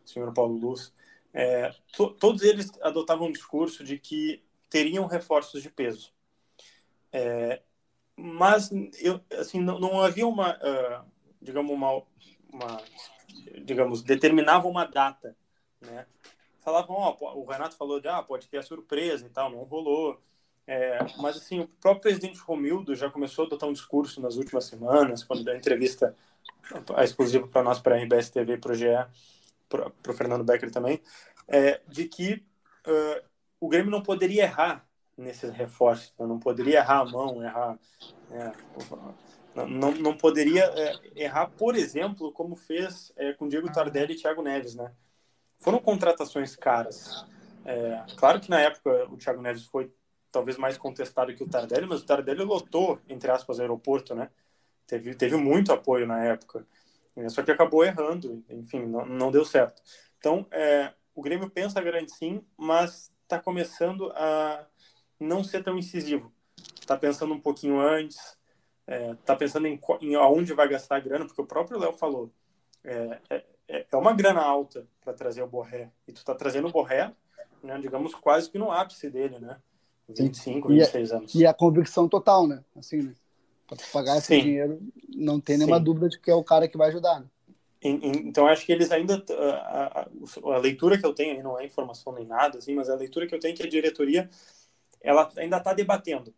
O 0.04 0.08
senhor 0.08 0.32
Paulo 0.32 0.56
Luz, 0.56 0.92
é, 1.32 1.74
to, 1.92 2.10
todos 2.10 2.42
eles 2.42 2.70
adotavam 2.80 3.26
um 3.26 3.32
discurso 3.32 3.82
de 3.82 3.98
que 3.98 4.44
teriam 4.70 5.06
reforços 5.06 5.62
de 5.62 5.70
peso. 5.70 6.12
É, 7.12 7.60
mas 8.16 8.70
eu, 9.00 9.20
assim, 9.38 9.60
não, 9.60 9.78
não 9.80 10.00
havia 10.00 10.26
uma, 10.26 10.56
uh, 10.56 11.04
digamos, 11.42 11.72
uma, 11.72 12.02
uma, 12.52 12.82
digamos, 13.64 14.02
determinava 14.02 14.68
uma 14.68 14.84
data, 14.84 15.36
né? 15.80 16.06
Falavam, 16.64 16.96
ó, 16.96 17.34
o 17.34 17.44
Renato 17.44 17.76
falou 17.76 18.00
de, 18.00 18.08
ah, 18.08 18.22
pode 18.22 18.48
ter 18.48 18.58
a 18.58 18.62
surpresa 18.62 19.26
e 19.26 19.30
tal, 19.30 19.50
não 19.50 19.62
rolou. 19.64 20.20
É, 20.66 20.98
mas, 21.18 21.36
assim, 21.36 21.60
o 21.60 21.68
próprio 21.68 22.02
presidente 22.02 22.38
Romildo 22.38 22.94
já 22.94 23.10
começou 23.10 23.44
a 23.44 23.46
adotar 23.46 23.68
um 23.68 23.72
discurso 23.72 24.20
nas 24.20 24.36
últimas 24.36 24.64
semanas, 24.64 25.22
quando 25.22 25.44
deu 25.44 25.54
entrevista 25.54 26.16
exclusiva 27.02 27.46
para 27.46 27.62
nós, 27.62 27.78
para 27.78 27.96
a 27.96 27.98
RBS 27.98 28.30
TV, 28.30 28.56
para 28.56 28.72
o 28.72 28.74
GE, 28.74 28.86
para 29.68 29.92
o 30.08 30.14
Fernando 30.14 30.44
Becker 30.44 30.70
também, 30.70 31.00
é, 31.46 31.80
de 31.86 32.08
que 32.08 32.42
uh, 32.86 33.24
o 33.60 33.68
Grêmio 33.68 33.90
não 33.90 34.02
poderia 34.02 34.44
errar 34.44 34.88
nesses 35.16 35.50
reforços, 35.50 36.14
né? 36.18 36.26
não 36.26 36.38
poderia 36.38 36.78
errar 36.78 37.00
a 37.00 37.04
mão, 37.04 37.42
errar... 37.42 37.78
É, 38.30 38.52
não, 39.54 39.92
não 39.92 40.16
poderia 40.16 40.64
é, 40.64 41.00
errar, 41.14 41.46
por 41.46 41.76
exemplo, 41.76 42.32
como 42.32 42.56
fez 42.56 43.12
é, 43.16 43.32
com 43.34 43.46
Diego 43.46 43.70
Tardelli 43.70 44.14
e 44.14 44.16
Thiago 44.16 44.42
Neves, 44.42 44.74
né? 44.74 44.92
Foram 45.64 45.78
contratações 45.78 46.54
caras. 46.54 47.24
É, 47.64 48.04
claro 48.16 48.38
que 48.38 48.50
na 48.50 48.60
época 48.60 49.06
o 49.10 49.16
Thiago 49.16 49.40
Neves 49.40 49.64
foi 49.64 49.90
talvez 50.30 50.58
mais 50.58 50.76
contestado 50.76 51.34
que 51.34 51.42
o 51.42 51.48
Tardelli, 51.48 51.86
mas 51.86 52.02
o 52.02 52.06
Tardelli 52.06 52.44
lotou, 52.44 53.00
entre 53.08 53.30
aspas, 53.30 53.58
o 53.58 53.62
aeroporto, 53.62 54.14
né? 54.14 54.30
Teve, 54.86 55.14
teve 55.14 55.36
muito 55.36 55.72
apoio 55.72 56.06
na 56.06 56.22
época. 56.22 56.66
É, 57.16 57.28
só 57.30 57.42
que 57.42 57.50
acabou 57.50 57.82
errando, 57.82 58.44
enfim, 58.50 58.84
não, 58.84 59.06
não 59.06 59.30
deu 59.30 59.42
certo. 59.42 59.82
Então, 60.18 60.46
é, 60.50 60.92
o 61.14 61.22
Grêmio 61.22 61.48
pensa 61.48 61.80
grande 61.80 62.12
sim, 62.12 62.44
mas 62.58 63.10
está 63.22 63.38
começando 63.38 64.12
a 64.14 64.66
não 65.18 65.42
ser 65.42 65.64
tão 65.64 65.78
incisivo. 65.78 66.30
Está 66.78 66.94
pensando 66.94 67.32
um 67.32 67.40
pouquinho 67.40 67.80
antes, 67.80 68.36
é, 68.86 69.14
tá 69.24 69.34
pensando 69.34 69.66
em, 69.66 69.80
em 70.02 70.14
aonde 70.14 70.52
vai 70.52 70.68
gastar 70.68 70.96
a 70.96 71.00
grana, 71.00 71.24
porque 71.24 71.40
o 71.40 71.46
próprio 71.46 71.78
Léo 71.78 71.94
falou, 71.94 72.30
é, 72.82 73.18
é, 73.68 73.78
é, 73.78 73.86
é 73.90 73.96
uma 73.96 74.12
grana 74.12 74.42
alta 74.42 74.86
para 75.02 75.12
trazer 75.12 75.42
o 75.42 75.46
Borré, 75.46 75.90
e 76.06 76.12
tu 76.12 76.24
tá 76.24 76.34
trazendo 76.34 76.68
o 76.68 76.72
Borré, 76.72 77.12
né, 77.62 77.78
digamos, 77.78 78.14
quase 78.14 78.50
que 78.50 78.58
no 78.58 78.70
ápice 78.70 79.08
dele, 79.08 79.38
né? 79.38 79.58
25, 80.08 80.68
Sim. 80.68 80.74
26 80.74 81.10
e 81.10 81.12
a, 81.12 81.16
anos. 81.16 81.34
E 81.34 81.46
a 81.46 81.54
convicção 81.54 82.08
total, 82.08 82.46
né? 82.46 82.62
Assim, 82.76 83.02
né? 83.02 83.14
Para 83.66 83.78
pagar 83.92 84.18
esse 84.18 84.26
Sim. 84.26 84.42
dinheiro, 84.42 84.80
não 85.14 85.40
tem 85.40 85.56
nenhuma 85.56 85.78
Sim. 85.78 85.84
dúvida 85.84 86.08
de 86.10 86.20
que 86.20 86.30
é 86.30 86.34
o 86.34 86.44
cara 86.44 86.68
que 86.68 86.76
vai 86.76 86.88
ajudar. 86.88 87.20
Né? 87.20 87.26
Então, 87.82 88.46
acho 88.46 88.64
que 88.64 88.72
eles 88.72 88.90
ainda. 88.90 89.22
A, 89.30 90.00
a, 90.00 90.08
a, 90.54 90.58
leitura 90.58 90.98
que 90.98 91.04
eu 91.04 91.14
tenho, 91.14 91.42
não 91.42 91.58
é 91.58 91.64
informação 91.66 92.14
nem 92.14 92.26
nada, 92.26 92.58
assim, 92.58 92.74
mas 92.74 92.88
a 92.88 92.94
leitura 92.94 93.26
que 93.26 93.34
eu 93.34 93.40
tenho 93.40 93.52
é 93.52 93.56
que 93.56 93.62
a 93.62 93.68
diretoria 93.68 94.28
ela 95.02 95.30
ainda 95.36 95.58
está 95.58 95.74
debatendo 95.74 96.34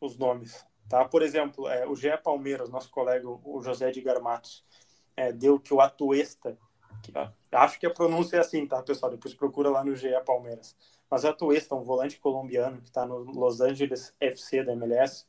os 0.00 0.18
nomes. 0.18 0.64
Tá? 0.88 1.04
Por 1.04 1.22
exemplo, 1.22 1.68
é, 1.68 1.86
o 1.86 1.94
Gé 1.94 2.16
Palmeiras, 2.16 2.68
nosso 2.68 2.90
colega, 2.90 3.28
o 3.28 3.62
José 3.62 3.90
de 3.92 4.00
Garmatos, 4.00 4.64
é, 5.16 5.32
deu 5.32 5.60
que 5.60 5.72
o 5.72 5.80
Atuesta, 5.80 6.58
acho 7.52 7.78
que 7.78 7.86
a 7.86 7.90
pronúncia 7.90 8.36
é 8.36 8.40
assim, 8.40 8.66
tá, 8.66 8.82
pessoal? 8.82 9.12
Depois 9.12 9.34
procura 9.34 9.70
lá 9.70 9.84
no 9.84 9.94
GE 9.94 10.08
Palmeiras. 10.24 10.76
Mas 11.10 11.24
o 11.24 11.28
Atuesta, 11.28 11.74
um 11.74 11.82
volante 11.82 12.18
colombiano 12.18 12.80
que 12.80 12.88
está 12.88 13.06
no 13.06 13.18
Los 13.18 13.60
Angeles 13.60 14.14
FC 14.20 14.62
da 14.62 14.72
MLS, 14.72 15.26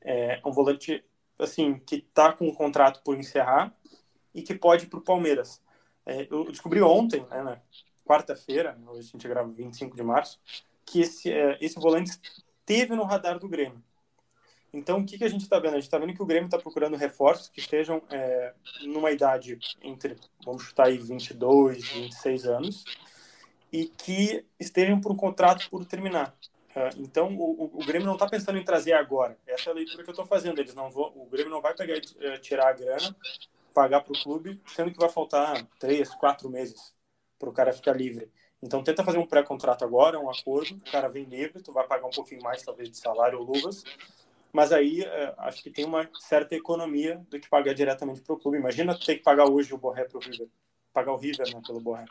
é 0.00 0.40
um 0.44 0.52
volante 0.52 1.04
assim 1.38 1.78
que 1.78 1.96
está 1.96 2.32
com 2.32 2.46
um 2.46 2.54
contrato 2.54 3.02
por 3.02 3.16
encerrar 3.16 3.74
e 4.34 4.42
que 4.42 4.54
pode 4.54 4.84
ir 4.84 4.88
para 4.88 4.98
o 4.98 5.02
Palmeiras. 5.02 5.60
É, 6.06 6.26
eu 6.30 6.44
descobri 6.44 6.80
ontem, 6.80 7.24
né, 7.30 7.60
quarta-feira, 8.04 8.78
hoje 8.86 9.08
a 9.08 9.12
gente 9.12 9.28
grava 9.28 9.48
25 9.48 9.94
de 9.94 10.02
março, 10.02 10.40
que 10.84 11.02
esse, 11.02 11.30
é, 11.30 11.58
esse 11.60 11.78
volante 11.78 12.18
esteve 12.60 12.94
no 12.94 13.04
radar 13.04 13.38
do 13.38 13.48
Grêmio. 13.48 13.82
Então, 14.72 14.98
o 14.98 15.04
que, 15.04 15.16
que 15.16 15.24
a 15.24 15.28
gente 15.28 15.42
está 15.42 15.58
vendo? 15.58 15.72
A 15.72 15.76
gente 15.76 15.84
está 15.84 15.98
vendo 15.98 16.14
que 16.14 16.22
o 16.22 16.26
Grêmio 16.26 16.46
está 16.46 16.58
procurando 16.58 16.96
reforços 16.96 17.48
que 17.48 17.60
estejam 17.60 18.02
é, 18.10 18.52
numa 18.82 19.10
idade 19.10 19.58
entre, 19.82 20.16
vamos 20.44 20.62
chutar 20.62 20.86
aí, 20.86 20.98
22, 20.98 21.88
26 21.88 22.46
anos, 22.46 22.84
e 23.72 23.86
que 23.86 24.44
estejam 24.60 25.00
por 25.00 25.12
um 25.12 25.16
contrato 25.16 25.68
por 25.70 25.84
terminar. 25.86 26.36
Uh, 26.76 27.02
então, 27.02 27.34
o, 27.34 27.70
o, 27.74 27.84
Grêmio 27.84 28.06
não 28.06 28.14
está 28.14 28.28
pensando 28.28 28.58
em 28.58 28.64
trazer 28.64 28.92
agora. 28.92 29.36
Essa 29.46 29.70
é 29.70 29.72
a 29.72 29.74
leitura 29.74 30.02
que 30.04 30.10
eu 30.10 30.12
estou 30.12 30.26
fazendo. 30.26 30.60
Eles 30.60 30.74
não 30.74 30.90
vão, 30.90 31.12
o 31.16 31.26
Grêmio 31.26 31.50
não 31.50 31.62
vai 31.62 31.74
pegar, 31.74 31.96
uh, 31.96 32.38
tirar 32.40 32.68
a 32.68 32.72
grana, 32.72 33.16
pagar 33.72 34.02
para 34.02 34.12
o 34.12 34.22
clube, 34.22 34.60
sendo 34.66 34.92
que 34.92 34.98
vai 34.98 35.08
faltar 35.08 35.66
três, 35.78 36.14
quatro 36.14 36.48
meses 36.48 36.94
para 37.38 37.48
o 37.48 37.52
cara 37.52 37.72
ficar 37.72 37.94
livre. 37.94 38.30
Então, 38.62 38.82
tenta 38.82 39.04
fazer 39.04 39.18
um 39.18 39.26
pré-contrato 39.26 39.84
agora, 39.84 40.20
um 40.20 40.30
acordo. 40.30 40.76
O 40.76 40.90
cara 40.90 41.08
vem 41.08 41.24
livre, 41.24 41.62
tu 41.62 41.72
vai 41.72 41.86
pagar 41.86 42.06
um 42.06 42.10
pouquinho 42.10 42.42
mais, 42.42 42.62
talvez, 42.62 42.90
de 42.90 42.98
salário 42.98 43.38
ou 43.38 43.44
luvas. 43.44 43.82
Mas 44.52 44.72
aí, 44.72 45.02
uh, 45.02 45.34
acho 45.38 45.62
que 45.62 45.70
tem 45.70 45.84
uma 45.84 46.08
certa 46.18 46.54
economia 46.54 47.20
do 47.30 47.38
que 47.38 47.48
pagar 47.48 47.74
diretamente 47.74 48.20
para 48.22 48.34
o 48.34 48.38
clube. 48.38 48.58
Imagina 48.58 48.98
ter 48.98 49.16
que 49.16 49.22
pagar 49.22 49.46
hoje 49.46 49.72
o 49.74 49.78
Borré 49.78 50.04
para 50.04 50.18
o 50.18 50.20
River. 50.20 50.48
Pagar 50.92 51.12
o 51.12 51.16
River 51.16 51.54
né, 51.54 51.60
pelo 51.66 51.80
Borré. 51.80 52.06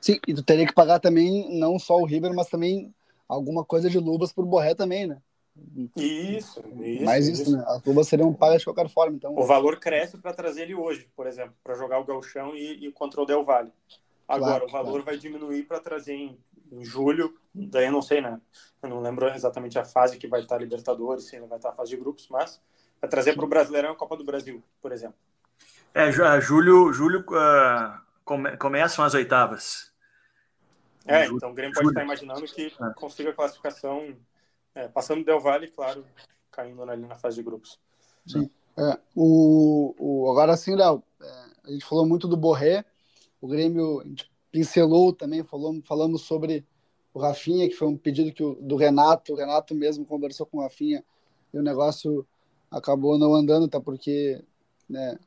Sim, 0.00 0.18
e 0.26 0.34
tu 0.34 0.42
teria 0.42 0.66
que 0.66 0.74
pagar 0.74 0.98
também, 0.98 1.58
não 1.58 1.78
só 1.78 1.96
o 1.96 2.04
River, 2.04 2.34
mas 2.34 2.48
também 2.48 2.92
alguma 3.28 3.64
coisa 3.64 3.88
de 3.88 3.98
luvas 3.98 4.32
por 4.32 4.44
Borré 4.44 4.74
também, 4.74 5.06
né? 5.06 5.22
Isso, 5.96 6.62
isso. 6.80 7.04
Mais 7.04 7.28
isso, 7.28 7.42
isso, 7.42 7.56
né? 7.56 7.64
As 7.66 7.84
luvas 7.84 8.08
seriam 8.08 8.32
pagas 8.32 8.60
de 8.60 8.64
qualquer 8.64 8.88
forma. 8.88 9.16
Então... 9.16 9.36
O 9.36 9.44
valor 9.44 9.78
cresce 9.78 10.16
para 10.18 10.32
trazer 10.32 10.62
ele 10.62 10.74
hoje, 10.74 11.08
por 11.14 11.26
exemplo, 11.26 11.54
para 11.62 11.74
jogar 11.74 11.98
o 11.98 12.04
Galchão 12.04 12.54
e, 12.54 12.86
e 12.86 12.92
contra 12.92 13.20
o 13.20 13.26
Del 13.26 13.44
Valle. 13.44 13.72
Agora, 14.30 14.60
claro, 14.60 14.64
o 14.66 14.68
valor 14.68 14.90
claro. 14.90 15.04
vai 15.04 15.18
diminuir 15.18 15.64
para 15.64 15.80
trazer 15.80 16.14
em, 16.14 16.38
em, 16.70 16.84
julho, 16.84 17.36
daí 17.52 17.86
eu 17.86 17.92
não 17.92 18.00
sei, 18.00 18.20
né? 18.20 18.40
Eu 18.80 18.88
não 18.88 19.00
lembro 19.00 19.26
exatamente 19.28 19.76
a 19.76 19.84
fase 19.84 20.18
que 20.18 20.28
vai 20.28 20.42
estar 20.42 20.54
a 20.54 20.58
Libertadores, 20.58 21.24
se 21.24 21.34
ainda 21.34 21.48
vai 21.48 21.58
estar 21.58 21.70
a 21.70 21.74
fase 21.74 21.90
de 21.90 21.96
grupos, 21.96 22.28
mas 22.30 22.60
vai 23.00 23.10
trazer 23.10 23.34
para 23.34 23.44
o 23.44 23.48
Brasileirão 23.48 23.90
a 23.90 23.96
Copa 23.96 24.16
do 24.16 24.24
Brasil, 24.24 24.62
por 24.80 24.92
exemplo. 24.92 25.16
É, 25.92 26.12
julho, 26.40 26.92
julho 26.92 27.24
uh, 27.30 28.00
come, 28.24 28.56
começam 28.56 29.04
as 29.04 29.14
oitavas. 29.14 29.92
É, 31.04 31.26
então 31.26 31.50
o 31.50 31.54
Grêmio 31.54 31.74
pode 31.74 31.88
estar 31.88 32.04
imaginando 32.04 32.42
que 32.42 32.66
é. 32.66 32.94
consiga 32.94 33.30
a 33.30 33.34
classificação 33.34 34.16
é, 34.76 34.86
passando 34.86 35.24
Del 35.24 35.40
Valle, 35.40 35.66
claro, 35.66 36.04
caindo 36.52 36.82
ali 36.84 37.04
na 37.04 37.16
fase 37.16 37.36
de 37.36 37.42
grupos. 37.42 37.80
Sim. 38.24 38.48
É, 38.78 38.96
o, 39.16 39.94
o, 39.98 40.30
agora 40.30 40.56
sim, 40.56 40.76
Léo, 40.76 41.02
é, 41.20 41.44
a 41.64 41.70
gente 41.72 41.84
falou 41.84 42.06
muito 42.06 42.28
do 42.28 42.36
Borré, 42.36 42.84
o 43.40 43.48
Grêmio 43.48 44.02
pincelou 44.50 45.12
também, 45.12 45.42
falou, 45.42 45.80
falamos 45.84 46.22
sobre 46.22 46.64
o 47.12 47.18
Rafinha, 47.18 47.68
que 47.68 47.74
foi 47.74 47.88
um 47.88 47.96
pedido 47.96 48.32
que 48.32 48.42
o, 48.42 48.54
do 48.54 48.76
Renato, 48.76 49.32
o 49.32 49.36
Renato 49.36 49.74
mesmo 49.74 50.04
conversou 50.04 50.46
com 50.46 50.58
o 50.58 50.60
Rafinha 50.60 51.04
e 51.52 51.58
o 51.58 51.62
negócio 51.62 52.26
acabou 52.70 53.18
não 53.18 53.34
andando, 53.34 53.68
tá? 53.68 53.80
Porque 53.80 54.42
né, 54.88 55.18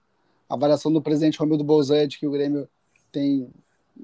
a 0.47 0.53
avaliação 0.53 0.91
do 0.91 1.01
presidente 1.01 1.39
Romildo 1.39 1.63
Bolzan 1.63 1.97
é 1.97 2.07
de 2.07 2.17
que 2.17 2.27
o 2.27 2.31
Grêmio 2.31 2.69
tem 3.11 3.49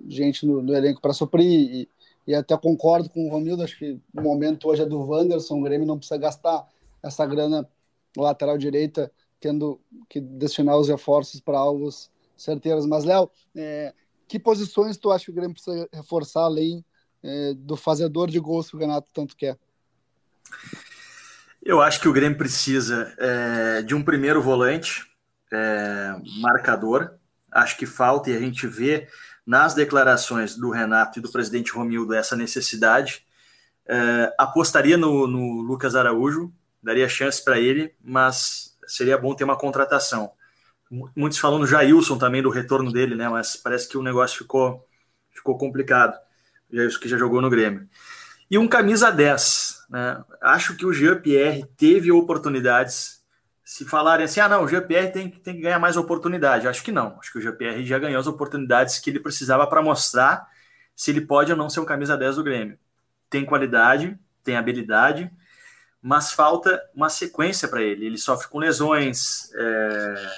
gente 0.08 0.45
no, 0.45 0.62
no 0.62 0.76
elenco 0.76 1.02
para 1.02 1.13
suprir. 1.13 1.45
E, 1.45 1.89
e, 2.28 2.36
até 2.36 2.58
concordo 2.58 3.10
com 3.10 3.26
o 3.26 3.30
Romildo, 3.30 3.63
acho 3.63 3.78
que 3.78 4.00
o 4.13 4.22
momento 4.22 4.67
hoje 4.67 4.82
é 4.82 4.86
do 4.86 5.00
Wanderson. 5.00 5.60
O 5.60 5.63
Grêmio 5.63 5.88
não 5.88 5.98
precisa 5.98 6.17
gastar 6.17 6.67
essa 7.02 7.26
grana 7.26 7.67
lateral 8.17 8.58
direita, 8.58 9.12
tendo 9.39 9.80
que 10.10 10.19
destinar 10.19 10.78
os 10.78 10.89
reforços 10.89 11.39
para 11.39 11.58
alvos 11.58 12.12
certeiros. 12.41 12.86
Mas, 12.86 13.04
Léo, 13.04 13.30
é, 13.56 13.93
que 14.28 14.39
posições 14.39 14.97
tu 14.97 15.12
acha 15.12 15.25
que 15.25 15.32
o 15.32 15.34
Grêmio 15.34 15.54
precisa 15.54 15.88
reforçar 15.91 16.41
além 16.41 16.84
é, 17.23 17.54
do 17.56 17.75
fazedor 17.75 18.30
de 18.30 18.39
gols 18.39 18.69
que 18.69 18.75
o 18.75 18.80
Renato 18.80 19.10
tanto 19.13 19.36
quer? 19.36 19.58
Eu 21.62 21.82
acho 21.82 21.99
que 21.99 22.08
o 22.08 22.13
Grêmio 22.13 22.38
precisa 22.38 23.13
é, 23.17 23.82
de 23.82 23.93
um 23.93 24.04
primeiro 24.04 24.41
volante 24.41 25.06
é, 25.52 26.15
marcador. 26.41 27.12
Acho 27.52 27.78
que 27.78 27.86
falta 27.86 28.30
e 28.30 28.36
a 28.36 28.39
gente 28.39 28.65
vê 28.67 29.08
nas 29.45 29.73
declarações 29.73 30.56
do 30.56 30.69
Renato 30.69 31.17
e 31.17 31.21
do 31.21 31.32
presidente 31.32 31.71
Romildo 31.71 32.13
essa 32.13 32.36
necessidade. 32.36 33.25
É, 33.88 34.34
apostaria 34.38 34.95
no, 34.95 35.25
no, 35.25 35.62
Lucas 35.62 35.95
Araújo, 35.95 36.54
daria 36.82 37.10
chance 37.10 37.43
para 37.43 37.60
ele, 37.60 37.95
mas 37.99 38.78
seria 38.88 39.17
bom 39.17 39.34
ter 39.34 39.43
uma 39.43 39.58
contratação. 39.58 40.32
Muitos 41.15 41.38
falam 41.38 41.60
no 41.60 41.67
Jailson 41.67 42.17
também, 42.17 42.41
do 42.41 42.49
retorno 42.49 42.91
dele, 42.91 43.15
né? 43.15 43.30
Mas 43.30 43.56
parece 43.56 43.88
que 43.88 43.97
o 43.97 44.04
negócio 44.04 44.38
ficou, 44.38 44.88
ficou 45.32 45.58
complicado. 45.58 46.17
Jailson 46.71 46.99
que 46.99 47.10
já 47.10 47.17
jogou 47.17 47.41
no 47.41 47.49
Grêmio. 47.49 47.88
E 48.49 48.58
um 48.58 48.67
camisa 48.67 49.12
10. 49.12 49.86
Né? 49.89 50.23
Acho 50.41 50.75
que 50.75 50.86
o 50.86 50.93
Jean-Pierre 50.93 51.65
teve 51.78 52.12
oportunidades 52.12 53.19
se 53.69 53.86
falarem 53.86 54.25
assim, 54.25 54.39
ah, 54.39 54.49
não, 54.49 54.63
o 54.63 54.67
GPR 54.67 55.12
tem, 55.12 55.30
tem 55.30 55.54
que 55.54 55.62
ganhar 55.62 55.78
mais 55.78 55.95
oportunidade. 55.95 56.67
Acho 56.67 56.84
que 56.84 56.91
não. 56.91 57.15
Acho 57.19 57.32
que 57.32 57.38
o 57.38 57.41
GPR 57.41 57.86
já 57.86 57.99
ganhou 57.99 58.19
as 58.19 58.25
oportunidades 58.25 58.97
que 58.97 59.12
ele 59.12 59.19
precisava 59.19 59.67
para 59.67 59.80
mostrar 59.80 60.47
se 60.95 61.12
ele 61.12 61.21
pode 61.21 61.52
ou 61.52 61.58
não 61.58 61.69
ser 61.69 61.80
um 61.80 61.86
camisa 61.86 62.17
10 62.17 62.38
do 62.38 62.43
Grêmio. 62.43 62.80
Tem 63.30 63.45
qualidade, 63.45 64.17
tem 64.43 64.58
habilidade, 64.58 65.32
mas 66.02 66.32
falta 66.32 66.82
uma 66.95 67.12
sequência 67.12 67.67
para 67.67 67.84
ele. 67.84 68.08
Ele 68.08 68.17
sofre 68.17 68.47
com 68.47 68.58
lesões, 68.58 69.54
é, 69.54 70.32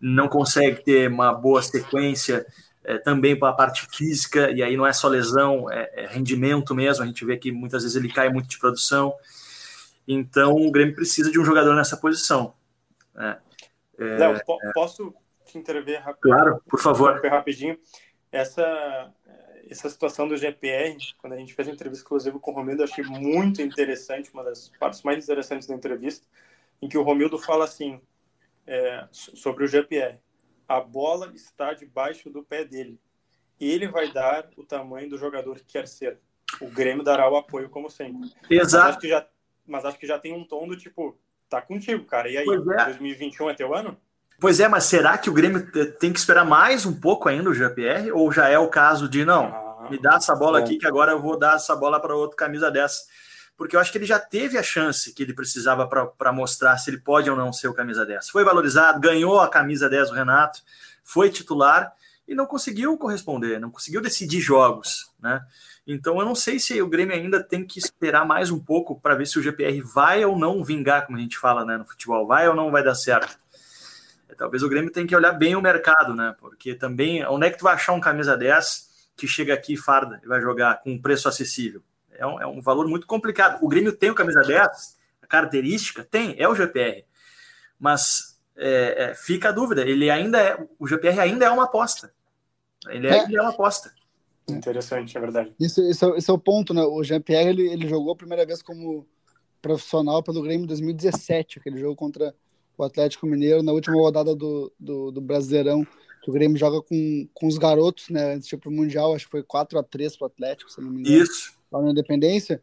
não 0.00 0.28
consegue 0.28 0.82
ter 0.82 1.08
uma 1.08 1.32
boa 1.32 1.62
sequência 1.62 2.46
é, 2.82 2.98
também 2.98 3.38
para 3.38 3.50
a 3.50 3.52
parte 3.52 3.86
física, 3.90 4.50
e 4.50 4.62
aí 4.62 4.76
não 4.76 4.86
é 4.86 4.92
só 4.92 5.06
lesão, 5.08 5.70
é, 5.70 5.90
é 5.94 6.06
rendimento 6.06 6.74
mesmo. 6.74 7.04
A 7.04 7.06
gente 7.06 7.24
vê 7.24 7.36
que 7.36 7.52
muitas 7.52 7.82
vezes 7.82 7.96
ele 7.96 8.12
cai 8.12 8.28
muito 8.30 8.48
de 8.48 8.58
produção. 8.58 9.14
Então 10.08 10.56
o 10.56 10.70
Grêmio 10.70 10.94
precisa 10.94 11.30
de 11.30 11.38
um 11.38 11.44
jogador 11.44 11.74
nessa 11.74 11.96
posição. 11.96 12.54
É, 13.16 13.36
é, 13.98 14.04
Léo, 14.18 14.44
po 14.44 14.58
é. 14.62 14.72
posso 14.72 15.14
te 15.44 15.58
intervir 15.58 16.00
rapidinho? 16.00 16.34
Claro, 16.34 16.62
por 16.68 16.80
favor. 16.80 17.20
Rapidinho. 17.24 17.78
Essa, 18.32 19.12
essa 19.68 19.90
situação 19.90 20.26
do 20.26 20.36
GPR, 20.36 20.96
quando 21.18 21.34
a 21.34 21.36
gente 21.36 21.54
fez 21.54 21.68
a 21.68 21.72
entrevista 21.72 22.02
exclusiva 22.02 22.38
com 22.38 22.50
o 22.50 22.54
Romildo, 22.54 22.82
eu 22.82 22.86
achei 22.86 23.04
muito 23.04 23.60
interessante, 23.60 24.30
uma 24.32 24.42
das 24.42 24.70
partes 24.80 25.02
mais 25.02 25.22
interessantes 25.22 25.68
da 25.68 25.74
entrevista, 25.74 26.26
em 26.80 26.88
que 26.88 26.96
o 26.96 27.02
Romildo 27.02 27.38
fala 27.38 27.64
assim, 27.64 28.00
é, 28.66 29.06
sobre 29.10 29.64
o 29.64 29.68
GPR. 29.68 30.18
A 30.68 30.80
bola 30.80 31.32
está 31.34 31.74
debaixo 31.74 32.30
do 32.30 32.42
pé 32.42 32.64
dele. 32.64 33.00
E 33.58 33.70
ele 33.70 33.88
vai 33.88 34.10
dar 34.12 34.48
o 34.56 34.64
tamanho 34.64 35.10
do 35.10 35.18
jogador 35.18 35.56
que 35.56 35.64
quer 35.64 35.86
ser. 35.86 36.18
O 36.60 36.68
Grêmio 36.68 37.04
dará 37.04 37.30
o 37.30 37.36
apoio, 37.36 37.68
como 37.68 37.90
sempre. 37.90 38.30
Exato. 38.48 38.84
Mas 38.84 38.90
acho 38.90 38.98
que 38.98 39.08
já, 39.08 39.26
mas 39.66 39.84
acho 39.84 39.98
que 39.98 40.06
já 40.06 40.18
tem 40.18 40.32
um 40.32 40.44
tom 40.44 40.66
do 40.66 40.76
tipo, 40.76 41.18
tá 41.48 41.60
contigo, 41.60 42.04
cara. 42.06 42.28
E 42.28 42.38
aí, 42.38 42.46
é. 42.46 42.84
2021 42.86 43.50
é 43.50 43.54
teu 43.54 43.74
ano? 43.74 43.96
Pois 44.40 44.58
é, 44.58 44.66
mas 44.66 44.84
será 44.84 45.18
que 45.18 45.28
o 45.28 45.34
Grêmio 45.34 45.70
tem 45.98 46.12
que 46.12 46.18
esperar 46.18 46.46
mais 46.46 46.86
um 46.86 46.98
pouco 46.98 47.28
ainda 47.28 47.50
o 47.50 47.54
GPR? 47.54 48.10
Ou 48.12 48.32
já 48.32 48.48
é 48.48 48.58
o 48.58 48.68
caso 48.68 49.06
de, 49.06 49.22
não, 49.22 49.44
ah, 49.44 49.88
me 49.90 50.00
dá 50.00 50.14
essa 50.16 50.34
bola 50.34 50.58
bom. 50.58 50.64
aqui 50.64 50.78
que 50.78 50.86
agora 50.86 51.12
eu 51.12 51.20
vou 51.20 51.38
dar 51.38 51.56
essa 51.56 51.76
bola 51.76 52.00
para 52.00 52.16
outro 52.16 52.36
camisa 52.36 52.70
dessa? 52.70 53.02
Porque 53.60 53.76
eu 53.76 53.80
acho 53.80 53.92
que 53.92 53.98
ele 53.98 54.06
já 54.06 54.18
teve 54.18 54.56
a 54.56 54.62
chance 54.62 55.12
que 55.12 55.22
ele 55.22 55.34
precisava 55.34 55.86
para 55.86 56.32
mostrar 56.32 56.78
se 56.78 56.88
ele 56.88 56.96
pode 56.96 57.28
ou 57.28 57.36
não 57.36 57.52
ser 57.52 57.68
o 57.68 57.74
camisa 57.74 58.06
10. 58.06 58.30
Foi 58.30 58.42
valorizado, 58.42 58.98
ganhou 58.98 59.38
a 59.38 59.50
camisa 59.50 59.86
10 59.86 60.08
do 60.08 60.14
Renato, 60.14 60.62
foi 61.04 61.28
titular 61.28 61.92
e 62.26 62.34
não 62.34 62.46
conseguiu 62.46 62.96
corresponder, 62.96 63.60
não 63.60 63.70
conseguiu 63.70 64.00
decidir 64.00 64.40
jogos. 64.40 65.12
né? 65.20 65.42
Então 65.86 66.18
eu 66.18 66.24
não 66.24 66.34
sei 66.34 66.58
se 66.58 66.80
o 66.80 66.88
Grêmio 66.88 67.14
ainda 67.14 67.44
tem 67.44 67.62
que 67.62 67.78
esperar 67.78 68.24
mais 68.24 68.50
um 68.50 68.58
pouco 68.58 68.98
para 68.98 69.14
ver 69.14 69.26
se 69.26 69.38
o 69.38 69.42
GPR 69.42 69.78
vai 69.82 70.24
ou 70.24 70.38
não 70.38 70.64
vingar, 70.64 71.04
como 71.04 71.18
a 71.18 71.20
gente 71.20 71.36
fala 71.36 71.62
né, 71.62 71.76
no 71.76 71.84
futebol, 71.84 72.26
vai 72.26 72.48
ou 72.48 72.56
não 72.56 72.70
vai 72.70 72.82
dar 72.82 72.94
certo. 72.94 73.38
É, 74.30 74.34
talvez 74.34 74.62
o 74.62 74.70
Grêmio 74.70 74.90
tenha 74.90 75.06
que 75.06 75.14
olhar 75.14 75.32
bem 75.32 75.54
o 75.54 75.60
mercado, 75.60 76.14
né? 76.14 76.34
Porque 76.40 76.74
também, 76.74 77.26
onde 77.26 77.46
é 77.46 77.50
que 77.50 77.58
tu 77.58 77.64
vai 77.64 77.74
achar 77.74 77.92
um 77.92 78.00
camisa 78.00 78.38
10 78.38 78.88
que 79.14 79.28
chega 79.28 79.52
aqui 79.52 79.76
farda 79.76 80.18
e 80.24 80.26
vai 80.26 80.40
jogar 80.40 80.80
com 80.80 80.92
um 80.92 80.98
preço 80.98 81.28
acessível? 81.28 81.82
É 82.20 82.26
um, 82.26 82.40
é 82.40 82.46
um 82.46 82.60
valor 82.60 82.86
muito 82.86 83.06
complicado. 83.06 83.64
O 83.64 83.68
Grêmio 83.68 83.96
tem 83.96 84.10
o 84.10 84.14
camisa 84.14 84.42
10, 84.42 84.98
a 85.22 85.26
característica 85.26 86.04
tem, 86.04 86.36
é 86.38 86.46
o 86.46 86.54
GPR. 86.54 87.02
Mas 87.78 88.38
é, 88.54 89.04
é, 89.04 89.14
fica 89.14 89.48
a 89.48 89.52
dúvida, 89.52 89.80
ele 89.80 90.10
ainda 90.10 90.38
é, 90.38 90.68
o 90.78 90.86
GPR 90.86 91.18
ainda 91.18 91.46
é 91.46 91.50
uma 91.50 91.64
aposta. 91.64 92.12
Ele 92.88 93.08
é, 93.08 93.24
é. 93.24 93.34
é 93.34 93.40
uma 93.40 93.50
aposta. 93.50 93.90
Interessante, 94.46 95.16
é 95.16 95.20
verdade. 95.20 95.54
Isso, 95.58 95.80
isso, 95.82 96.04
é, 96.04 96.18
esse 96.18 96.30
é 96.30 96.34
o 96.34 96.38
ponto, 96.38 96.74
né? 96.74 96.82
O 96.82 97.02
Jean-Pierre, 97.02 97.48
ele, 97.48 97.72
ele 97.72 97.88
jogou 97.88 98.12
a 98.12 98.16
primeira 98.16 98.44
vez 98.44 98.60
como 98.60 99.06
profissional 99.62 100.22
pelo 100.22 100.42
Grêmio 100.42 100.64
em 100.64 100.68
2017, 100.68 101.58
aquele 101.58 101.78
jogo 101.78 101.96
contra 101.96 102.34
o 102.76 102.84
Atlético 102.84 103.26
Mineiro, 103.26 103.62
na 103.62 103.72
última 103.72 103.96
rodada 103.96 104.34
do, 104.34 104.70
do, 104.78 105.10
do 105.10 105.20
Brasileirão, 105.20 105.86
que 106.22 106.30
o 106.30 106.32
Grêmio 106.32 106.58
joga 106.58 106.82
com, 106.82 107.28
com 107.32 107.46
os 107.46 107.56
garotos, 107.56 108.10
né? 108.10 108.34
Antes 108.34 108.48
de 108.48 108.54
ir 108.54 108.58
pro 108.58 108.70
Mundial, 108.70 109.14
acho 109.14 109.24
que 109.24 109.30
foi 109.30 109.42
4 109.42 109.78
a 109.78 109.82
3 109.82 110.16
pro 110.16 110.26
Atlético, 110.26 110.70
se 110.70 110.80
não 110.82 110.90
me 110.90 111.00
engano. 111.00 111.16
Isso. 111.16 111.59
Lá 111.70 111.82
na 111.82 111.90
Independência. 111.90 112.62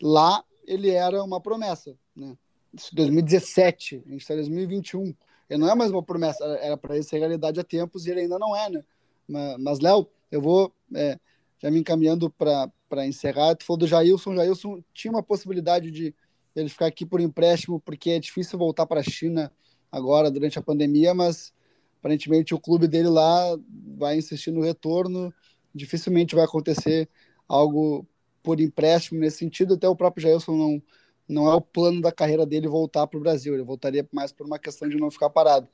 Lá 0.00 0.44
ele 0.66 0.90
era 0.90 1.22
uma 1.22 1.40
promessa, 1.40 1.96
né? 2.14 2.36
Isso 2.72 2.94
2017, 2.94 4.02
a 4.06 4.10
gente 4.10 4.22
está 4.22 4.34
em 4.34 4.38
2021. 4.38 5.14
Ele 5.50 5.60
não 5.60 5.70
é 5.70 5.74
mais 5.74 5.90
uma 5.90 6.02
promessa, 6.02 6.42
era 6.60 6.76
para 6.76 6.94
ele 6.94 7.04
ser 7.04 7.18
realidade 7.18 7.60
há 7.60 7.64
tempos 7.64 8.06
e 8.06 8.10
ele 8.10 8.20
ainda 8.20 8.38
não 8.38 8.56
é, 8.56 8.70
né? 8.70 8.84
Mas, 9.28 9.58
mas 9.58 9.80
Léo, 9.80 10.08
eu 10.30 10.40
vou 10.40 10.74
é, 10.94 11.18
já 11.62 11.70
me 11.70 11.78
encaminhando 11.78 12.30
para 12.30 13.06
encerrar. 13.06 13.54
Tu 13.54 13.64
falou 13.64 13.78
do 13.78 13.86
Jailson. 13.86 14.34
Jailson 14.34 14.82
tinha 14.94 15.12
uma 15.12 15.22
possibilidade 15.22 15.90
de 15.90 16.14
ele 16.56 16.68
ficar 16.68 16.86
aqui 16.86 17.04
por 17.04 17.20
empréstimo, 17.20 17.80
porque 17.80 18.10
é 18.10 18.18
difícil 18.18 18.58
voltar 18.58 18.86
para 18.86 19.00
a 19.00 19.04
China 19.04 19.52
agora, 19.90 20.30
durante 20.30 20.58
a 20.58 20.62
pandemia, 20.62 21.14
mas 21.14 21.52
aparentemente 21.98 22.54
o 22.54 22.60
clube 22.60 22.88
dele 22.88 23.08
lá 23.08 23.56
vai 23.96 24.16
insistir 24.16 24.50
no 24.50 24.62
retorno. 24.62 25.32
Dificilmente 25.74 26.34
vai 26.34 26.44
acontecer 26.44 27.08
algo 27.46 28.06
por 28.42 28.60
empréstimo 28.60 29.20
nesse 29.20 29.38
sentido. 29.38 29.74
Até 29.74 29.88
o 29.88 29.96
próprio 29.96 30.22
Jailson 30.22 30.56
não, 30.56 30.82
não 31.28 31.50
é 31.50 31.54
o 31.54 31.60
plano 31.60 32.00
da 32.00 32.12
carreira 32.12 32.44
dele 32.44 32.68
voltar 32.68 33.06
para 33.06 33.18
o 33.18 33.22
Brasil. 33.22 33.54
Ele 33.54 33.62
voltaria 33.62 34.06
mais 34.12 34.32
por 34.32 34.46
uma 34.46 34.58
questão 34.58 34.88
de 34.88 34.96
não 34.96 35.10
ficar 35.10 35.30
parado. 35.30 35.68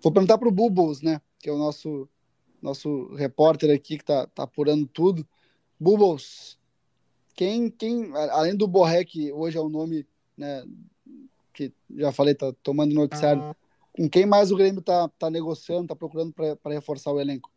Vou 0.00 0.12
perguntar 0.12 0.38
para 0.38 0.48
o 0.48 0.52
Bubbles, 0.52 1.00
né? 1.00 1.20
Que 1.38 1.48
é 1.48 1.52
o 1.52 1.58
nosso 1.58 2.08
nosso 2.62 3.12
repórter 3.16 3.74
aqui 3.74 3.96
que 3.96 4.04
está 4.04 4.26
tá 4.28 4.44
apurando 4.44 4.86
tudo. 4.86 5.26
Bubbles, 5.78 6.56
quem, 7.34 7.68
quem, 7.68 8.12
além 8.14 8.54
do 8.56 8.68
Borré, 8.68 9.04
que 9.04 9.32
hoje 9.32 9.58
é 9.58 9.60
o 9.60 9.68
nome, 9.68 10.06
né, 10.38 10.64
que 11.52 11.72
já 11.96 12.12
falei, 12.12 12.34
tá 12.34 12.52
tomando 12.62 12.94
noticiário, 12.94 13.54
com 13.92 14.08
quem 14.08 14.24
mais 14.24 14.52
o 14.52 14.56
Grêmio 14.56 14.80
tá, 14.80 15.08
tá 15.18 15.28
negociando, 15.28 15.88
tá 15.88 15.96
procurando 15.96 16.32
para 16.32 16.72
reforçar 16.72 17.12
o 17.12 17.20
elenco? 17.20 17.50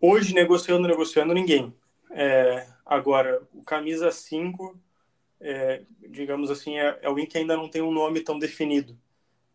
Hoje, 0.00 0.34
negociando, 0.34 0.86
negociando, 0.86 1.32
ninguém. 1.32 1.74
É, 2.10 2.66
agora, 2.84 3.42
o 3.52 3.62
camisa 3.62 4.10
5, 4.10 4.78
é, 5.40 5.82
digamos 6.10 6.50
assim, 6.50 6.78
é, 6.78 6.98
é 7.02 7.06
alguém 7.06 7.26
que 7.26 7.38
ainda 7.38 7.56
não 7.56 7.68
tem 7.68 7.82
um 7.82 7.92
nome 7.92 8.20
tão 8.20 8.38
definido. 8.38 8.98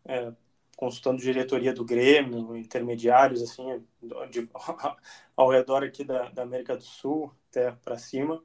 É, 0.04 0.32
consultando 0.80 1.20
diretoria 1.20 1.74
do 1.74 1.84
Grêmio, 1.84 2.56
intermediários, 2.56 3.42
assim, 3.42 3.84
de, 4.30 4.48
ao 5.36 5.50
redor 5.50 5.84
aqui 5.84 6.02
da, 6.02 6.30
da, 6.30 6.42
América 6.42 6.74
do 6.74 6.82
Sul, 6.82 7.30
até 7.50 7.70
para 7.84 7.98
cima, 7.98 8.42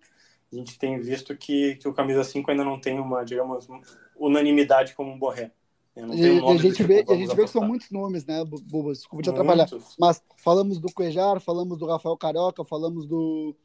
a 0.51 0.55
gente 0.55 0.77
tem 0.77 0.99
visto 0.99 1.35
que, 1.37 1.75
que 1.75 1.87
o 1.87 1.93
Camisa 1.93 2.25
5 2.25 2.51
ainda 2.51 2.65
não 2.65 2.77
tem 2.77 2.99
uma, 2.99 3.23
digamos, 3.23 3.67
unanimidade 4.17 4.93
como 4.95 5.11
um 5.11 5.17
Borré. 5.17 5.51
Um 5.95 6.49
a 6.49 6.57
gente 6.57 6.75
tipo, 6.75 6.89
vê, 6.89 7.05
a 7.07 7.15
gente 7.15 7.33
vê 7.33 7.43
que 7.43 7.49
são 7.49 7.65
muitos 7.65 7.89
nomes, 7.89 8.25
né, 8.25 8.43
Bubas? 8.43 8.97
Desculpa 8.97 9.23
te 9.23 9.29
atrapalhar. 9.29 9.67
Mas 9.97 10.21
falamos 10.35 10.77
do 10.77 10.91
Cuejar, 10.91 11.39
falamos 11.39 11.77
do 11.77 11.85
Rafael 11.85 12.17
Carioca, 12.17 12.65
falamos 12.65 13.07
do, 13.07 13.55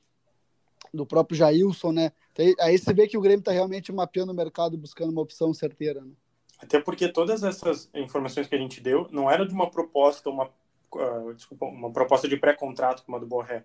do 0.92 1.06
próprio 1.06 1.36
Jailson, 1.36 1.92
né? 1.92 2.12
Aí 2.60 2.78
você 2.78 2.92
vê 2.92 3.06
que 3.06 3.16
o 3.16 3.20
Grêmio 3.20 3.40
está 3.40 3.52
realmente 3.52 3.92
mapeando 3.92 4.32
o 4.32 4.34
mercado, 4.34 4.76
buscando 4.76 5.10
uma 5.10 5.22
opção 5.22 5.52
certeira, 5.54 6.00
né? 6.00 6.12
Até 6.58 6.78
porque 6.78 7.08
todas 7.08 7.42
essas 7.42 7.88
informações 7.94 8.46
que 8.46 8.54
a 8.54 8.58
gente 8.58 8.80
deu 8.80 9.06
não 9.10 9.30
eram 9.30 9.46
de 9.46 9.54
uma 9.54 9.70
proposta, 9.70 10.28
uma, 10.28 10.50
uh, 10.94 11.32
desculpa, 11.34 11.64
uma 11.64 11.90
proposta 11.90 12.28
de 12.28 12.36
pré-contrato 12.36 13.02
como 13.04 13.16
a 13.16 13.20
do 13.20 13.26
Borré. 13.26 13.64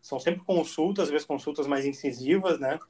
São 0.00 0.18
sempre 0.18 0.44
consultas, 0.44 1.04
às 1.04 1.10
vezes 1.10 1.24
consultas 1.24 1.68
mais 1.68 1.86
incisivas, 1.86 2.58
né? 2.58 2.80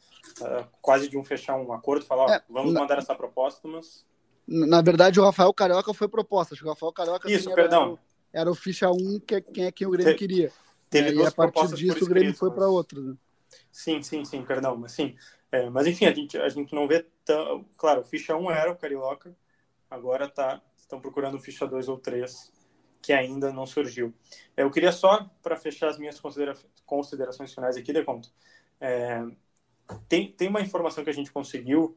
Uh, 0.40 0.66
quase 0.80 1.08
de 1.08 1.18
um 1.18 1.22
fechar 1.22 1.56
um 1.56 1.72
acordo, 1.72 2.06
falar, 2.06 2.24
ó, 2.24 2.30
é, 2.30 2.42
vamos 2.48 2.72
na, 2.72 2.80
mandar 2.80 2.98
essa 2.98 3.14
proposta, 3.14 3.68
mas... 3.68 4.06
Na 4.48 4.80
verdade, 4.80 5.20
o 5.20 5.24
Rafael 5.24 5.52
Carioca 5.52 5.92
foi 5.92 6.08
proposta. 6.08 6.54
Acho 6.54 6.62
que 6.62 6.68
o 6.68 6.72
Rafael 6.72 6.92
Carioca 6.92 7.30
Isso, 7.30 7.48
assim, 7.48 7.54
perdão. 7.54 7.98
Era, 8.32 8.42
era, 8.42 8.50
o 8.50 8.54
ficha 8.54 8.90
1, 8.90 9.20
que 9.20 9.34
é 9.34 9.40
quem 9.40 9.64
é 9.66 9.72
quem 9.72 9.86
o 9.86 9.90
Grêmio 9.90 10.14
Te, 10.14 10.18
queria. 10.18 10.50
Teve 10.88 11.10
é, 11.10 11.12
duas 11.12 11.28
e 11.28 11.28
a 11.28 11.32
partir 11.32 11.74
disso 11.74 12.04
o 12.04 12.08
Grêmio 12.08 12.34
foi 12.34 12.50
para 12.50 12.66
outra. 12.66 13.00
Né? 13.00 13.14
Sim, 13.70 14.02
sim, 14.02 14.24
sim, 14.24 14.44
perdão. 14.44 14.76
Mas 14.76 14.92
sim, 14.92 15.16
é, 15.50 15.68
mas 15.70 15.86
enfim, 15.86 16.06
a 16.06 16.12
gente, 16.12 16.36
a 16.38 16.48
gente 16.48 16.74
não 16.74 16.86
vê 16.86 17.06
tão. 17.24 17.64
Claro, 17.76 18.04
ficha 18.04 18.36
1 18.36 18.50
era 18.50 18.70
o 18.72 18.76
Carioca, 18.76 19.36
agora 19.90 20.28
tá, 20.28 20.62
estão 20.76 21.00
procurando 21.00 21.38
ficha 21.38 21.66
2 21.66 21.88
ou 21.88 21.98
3, 21.98 22.52
que 23.00 23.12
ainda 23.12 23.52
não 23.52 23.66
surgiu. 23.66 24.14
Eu 24.56 24.70
queria 24.70 24.92
só, 24.92 25.30
para 25.42 25.56
fechar 25.56 25.88
as 25.88 25.98
minhas 25.98 26.20
considera 26.20 26.56
considerações 26.86 27.54
finais 27.54 27.76
aqui, 27.76 27.92
de 27.92 28.02
conta, 28.04 28.28
é, 28.80 29.22
tem, 30.08 30.30
tem 30.32 30.48
uma 30.48 30.60
informação 30.60 31.04
que 31.04 31.10
a 31.10 31.14
gente 31.14 31.32
conseguiu 31.32 31.96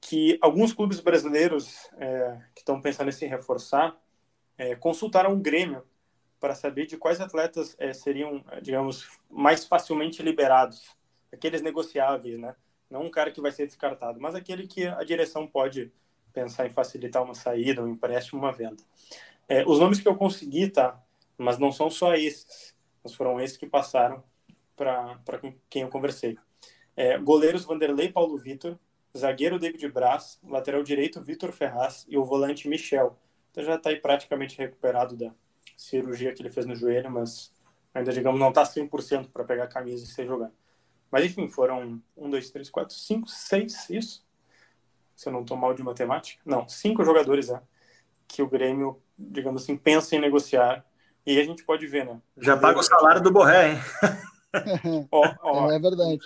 que 0.00 0.38
alguns 0.42 0.72
clubes 0.72 1.00
brasileiros 1.00 1.88
é, 1.96 2.40
que 2.54 2.60
estão 2.60 2.80
pensando 2.80 3.08
em 3.08 3.12
se 3.12 3.26
reforçar 3.26 3.96
é, 4.58 4.74
consultaram 4.74 5.32
o 5.32 5.40
Grêmio 5.40 5.84
para 6.42 6.56
saber 6.56 6.86
de 6.86 6.96
quais 6.96 7.20
atletas 7.20 7.76
é, 7.78 7.92
seriam, 7.92 8.44
digamos, 8.60 9.08
mais 9.30 9.64
facilmente 9.64 10.24
liberados, 10.24 10.82
aqueles 11.32 11.62
negociáveis, 11.62 12.36
né? 12.36 12.56
Não 12.90 13.04
um 13.04 13.10
cara 13.10 13.30
que 13.30 13.40
vai 13.40 13.52
ser 13.52 13.64
descartado, 13.64 14.20
mas 14.20 14.34
aquele 14.34 14.66
que 14.66 14.84
a 14.84 15.04
direção 15.04 15.46
pode 15.46 15.92
pensar 16.32 16.66
em 16.66 16.70
facilitar 16.70 17.22
uma 17.22 17.32
saída, 17.32 17.80
um 17.80 17.86
empréstimo, 17.86 18.40
uma 18.40 18.50
venda. 18.50 18.82
É, 19.48 19.64
os 19.64 19.78
nomes 19.78 20.00
que 20.00 20.08
eu 20.08 20.16
consegui, 20.16 20.68
tá? 20.68 21.00
Mas 21.38 21.58
não 21.58 21.70
são 21.70 21.88
só 21.88 22.16
esses, 22.16 22.74
mas 23.04 23.14
foram 23.14 23.40
esses 23.40 23.56
que 23.56 23.66
passaram 23.66 24.24
para 24.74 25.40
quem 25.70 25.82
eu 25.82 25.88
conversei. 25.88 26.36
É, 26.96 27.18
goleiros 27.18 27.64
Vanderlei 27.64 28.10
Paulo 28.10 28.36
Vitor, 28.36 28.76
zagueiro 29.16 29.60
David 29.60 29.88
Braz, 29.90 30.40
lateral 30.42 30.82
direito 30.82 31.22
Vitor 31.22 31.52
Ferraz 31.52 32.04
e 32.08 32.18
o 32.18 32.24
volante 32.24 32.68
Michel. 32.68 33.16
Então 33.52 33.62
já 33.62 33.76
está 33.76 33.90
aí 33.90 34.00
praticamente 34.00 34.58
recuperado 34.58 35.16
da 35.16 35.32
cirurgia 35.82 36.32
que 36.32 36.42
ele 36.42 36.50
fez 36.50 36.66
no 36.66 36.74
joelho, 36.74 37.10
mas 37.10 37.52
ainda, 37.94 38.12
digamos, 38.12 38.38
não 38.38 38.50
está 38.50 38.62
100% 38.64 39.30
para 39.30 39.44
pegar 39.44 39.64
a 39.64 39.68
camisa 39.68 40.04
e 40.04 40.06
ser 40.06 40.26
jogando. 40.26 40.52
Mas 41.10 41.24
enfim, 41.24 41.48
foram 41.48 42.00
um, 42.16 42.30
dois, 42.30 42.50
três, 42.50 42.70
quatro, 42.70 42.94
cinco, 42.94 43.28
seis, 43.28 43.88
isso? 43.90 44.24
se 45.14 45.28
eu 45.28 45.32
não 45.32 45.42
estou 45.42 45.56
mal 45.56 45.72
de 45.72 45.82
matemática, 45.82 46.42
não, 46.44 46.68
cinco 46.68 47.04
jogadores 47.04 47.48
é, 47.48 47.60
que 48.26 48.42
o 48.42 48.48
Grêmio, 48.48 49.00
digamos 49.16 49.62
assim, 49.62 49.76
pensa 49.76 50.16
em 50.16 50.20
negociar. 50.20 50.84
E 51.24 51.38
a 51.38 51.44
gente 51.44 51.62
pode 51.62 51.86
ver, 51.86 52.04
né? 52.04 52.20
Já 52.36 52.56
paga 52.56 52.80
o 52.80 52.82
salário 52.82 53.22
do 53.22 53.30
Borré, 53.30 53.72
hein? 53.72 53.78
ó, 55.12 55.34
ó. 55.40 55.70
É 55.70 55.78
verdade. 55.78 56.18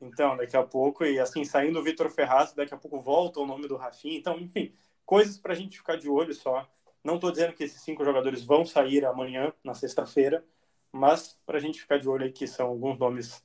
Então, 0.00 0.36
daqui 0.36 0.56
a 0.56 0.62
pouco, 0.62 1.04
e 1.04 1.18
assim, 1.18 1.44
saindo 1.44 1.80
o 1.80 1.82
Vitor 1.82 2.08
Ferraz, 2.08 2.52
daqui 2.52 2.72
a 2.72 2.76
pouco 2.76 3.00
volta 3.00 3.40
o 3.40 3.46
nome 3.46 3.66
do 3.66 3.76
Rafinha. 3.76 4.16
Então, 4.16 4.38
enfim, 4.38 4.72
coisas 5.04 5.36
para 5.36 5.52
a 5.52 5.56
gente 5.56 5.78
ficar 5.78 5.96
de 5.96 6.08
olho 6.08 6.32
só. 6.32 6.68
Não 7.06 7.14
estou 7.14 7.30
dizendo 7.30 7.52
que 7.52 7.62
esses 7.62 7.80
cinco 7.82 8.04
jogadores 8.04 8.42
vão 8.42 8.66
sair 8.66 9.04
amanhã, 9.04 9.52
na 9.62 9.74
sexta-feira, 9.74 10.44
mas 10.90 11.38
para 11.46 11.56
a 11.56 11.60
gente 11.60 11.80
ficar 11.80 11.98
de 11.98 12.08
olho 12.08 12.24
aí 12.24 12.32
que 12.32 12.48
são 12.48 12.66
alguns 12.66 12.98
nomes 12.98 13.44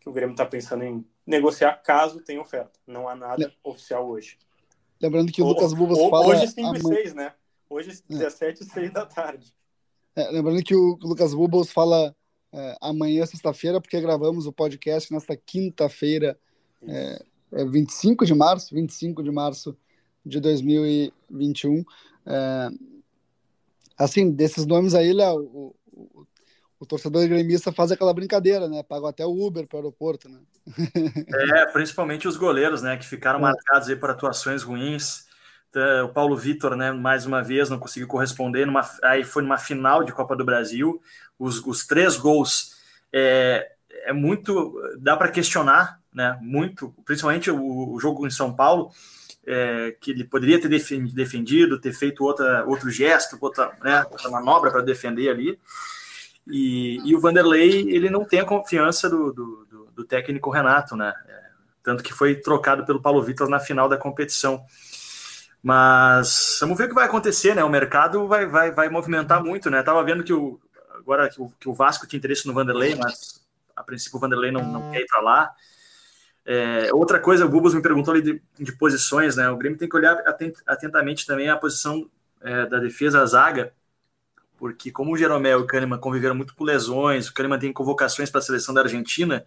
que 0.00 0.08
o 0.08 0.12
Grêmio 0.12 0.32
está 0.32 0.44
pensando 0.44 0.82
em 0.82 1.06
negociar 1.24 1.74
caso 1.76 2.20
tenha 2.20 2.40
oferta. 2.40 2.72
Não 2.84 3.08
há 3.08 3.14
nada 3.14 3.54
oficial 3.62 4.08
hoje. 4.08 4.36
Lembrando 5.00 5.30
que 5.30 5.40
o, 5.40 5.44
o 5.44 5.48
Lucas 5.50 5.72
Bubas 5.72 5.96
fala... 6.10 6.26
Hoje 6.26 6.48
5 6.48 6.76
e 6.76 6.80
6, 6.80 7.14
né? 7.14 7.34
Hoje 7.70 8.02
17 8.08 8.64
e 8.64 8.66
6 8.66 8.92
da 8.92 9.06
tarde. 9.06 9.54
É, 10.16 10.28
lembrando 10.32 10.60
que 10.64 10.74
o 10.74 10.98
Lucas 11.00 11.32
Bubas 11.32 11.70
fala 11.70 12.12
é, 12.52 12.76
amanhã, 12.80 13.24
sexta-feira, 13.26 13.80
porque 13.80 14.00
gravamos 14.00 14.44
o 14.44 14.52
podcast 14.52 15.12
nesta 15.12 15.36
quinta-feira, 15.36 16.36
é, 16.82 17.24
é 17.52 17.64
25 17.64 18.26
de 18.26 18.34
março, 18.34 18.74
25 18.74 19.22
de 19.22 19.30
março 19.30 19.78
de 20.26 20.40
2021. 20.40 21.84
É, 22.28 22.68
assim, 23.96 24.30
desses 24.30 24.66
nomes 24.66 24.94
aí, 24.94 25.12
Léo, 25.12 25.40
o, 25.40 25.76
o, 25.92 26.26
o 26.80 26.86
torcedor 26.86 27.26
gremista 27.26 27.72
faz 27.72 27.90
aquela 27.90 28.12
brincadeira, 28.12 28.68
né? 28.68 28.82
Paga 28.82 29.08
até 29.08 29.24
o 29.24 29.46
Uber 29.46 29.66
para 29.66 29.76
o 29.76 29.78
aeroporto, 29.80 30.28
né? 30.28 30.38
é, 31.56 31.66
principalmente 31.66 32.28
os 32.28 32.36
goleiros, 32.36 32.82
né? 32.82 32.96
Que 32.98 33.06
ficaram 33.06 33.38
é. 33.38 33.42
marcados 33.42 33.88
aí 33.88 33.96
por 33.96 34.10
atuações 34.10 34.62
ruins. 34.62 35.26
Então, 35.70 36.06
o 36.06 36.08
Paulo 36.10 36.36
Vitor, 36.36 36.76
né? 36.76 36.92
Mais 36.92 37.24
uma 37.24 37.42
vez 37.42 37.70
não 37.70 37.78
conseguiu 37.78 38.06
corresponder. 38.06 38.66
Numa, 38.66 38.88
aí 39.02 39.24
foi 39.24 39.42
numa 39.42 39.58
final 39.58 40.04
de 40.04 40.12
Copa 40.12 40.36
do 40.36 40.44
Brasil. 40.44 41.00
Os, 41.38 41.64
os 41.64 41.86
três 41.86 42.16
gols 42.16 42.76
é, 43.12 43.72
é 44.04 44.12
muito, 44.12 44.74
dá 44.98 45.16
para 45.16 45.30
questionar, 45.30 46.00
né? 46.12 46.38
Muito, 46.42 46.94
principalmente 47.04 47.50
o, 47.50 47.92
o 47.92 47.98
jogo 47.98 48.26
em 48.26 48.30
São 48.30 48.54
Paulo, 48.54 48.90
é, 49.50 49.96
que 49.98 50.10
ele 50.10 50.24
poderia 50.24 50.60
ter 50.60 50.68
defendido, 50.68 51.80
ter 51.80 51.94
feito 51.94 52.22
outra, 52.22 52.66
outro 52.66 52.90
gesto, 52.90 53.38
outra, 53.40 53.72
né, 53.82 54.04
outra 54.10 54.30
manobra 54.30 54.70
para 54.70 54.82
defender 54.82 55.30
ali. 55.30 55.58
E, 56.46 57.00
e, 57.02 57.16
o 57.16 57.20
Vanderlei 57.20 57.90
ele 57.90 58.10
não 58.10 58.24
tem 58.24 58.40
a 58.40 58.44
confiança 58.44 59.08
do, 59.08 59.32
do, 59.32 59.88
do 59.94 60.04
técnico 60.04 60.50
Renato, 60.50 60.96
né? 60.96 61.12
É, 61.26 61.40
tanto 61.82 62.02
que 62.02 62.12
foi 62.12 62.34
trocado 62.36 62.84
pelo 62.84 63.00
Paulo 63.00 63.22
Vitor 63.22 63.48
na 63.48 63.58
final 63.58 63.88
da 63.88 63.96
competição. 63.96 64.62
Mas 65.62 66.58
vamos 66.60 66.78
ver 66.78 66.84
o 66.84 66.88
que 66.88 66.94
vai 66.94 67.06
acontecer, 67.06 67.54
né? 67.54 67.64
O 67.64 67.68
mercado 67.68 68.26
vai, 68.28 68.46
vai, 68.46 68.70
vai 68.70 68.88
movimentar 68.88 69.42
muito, 69.42 69.68
né? 69.68 69.82
Tava 69.82 70.02
vendo 70.04 70.24
que 70.24 70.32
o, 70.32 70.58
agora 70.94 71.28
que 71.28 71.40
o, 71.40 71.52
que 71.58 71.68
o 71.68 71.74
Vasco 71.74 72.06
tinha 72.06 72.18
interesse 72.18 72.46
no 72.46 72.54
Vanderlei, 72.54 72.94
mas 72.94 73.42
a 73.74 73.82
princípio 73.82 74.16
o 74.16 74.20
Vanderlei 74.20 74.50
não, 74.50 74.62
não 74.62 74.90
quer 74.90 75.00
ir 75.00 75.06
para 75.06 75.20
lá. 75.20 75.54
É, 76.50 76.90
outra 76.94 77.20
coisa, 77.20 77.44
o 77.44 77.48
Bubos 77.48 77.74
me 77.74 77.82
perguntou 77.82 78.14
ali 78.14 78.22
de, 78.22 78.42
de, 78.58 78.72
posições, 78.72 79.36
né? 79.36 79.50
O 79.50 79.56
Grêmio 79.58 79.78
tem 79.78 79.86
que 79.86 79.94
olhar 79.94 80.16
atent, 80.26 80.56
atentamente 80.66 81.26
também 81.26 81.50
a 81.50 81.58
posição 81.58 82.08
é, 82.40 82.64
da 82.64 82.78
defesa, 82.78 83.20
a 83.20 83.26
zaga, 83.26 83.70
porque 84.56 84.90
como 84.90 85.12
o 85.12 85.16
Jeromel 85.18 85.60
e 85.60 85.62
o 85.62 85.66
Kahneman 85.66 85.98
conviveram 85.98 86.34
muito 86.34 86.54
com 86.54 86.64
lesões, 86.64 87.28
o 87.28 87.34
Kahneman 87.34 87.58
tem 87.58 87.70
convocações 87.70 88.30
para 88.30 88.38
a 88.38 88.42
seleção 88.42 88.72
da 88.72 88.80
Argentina, 88.80 89.44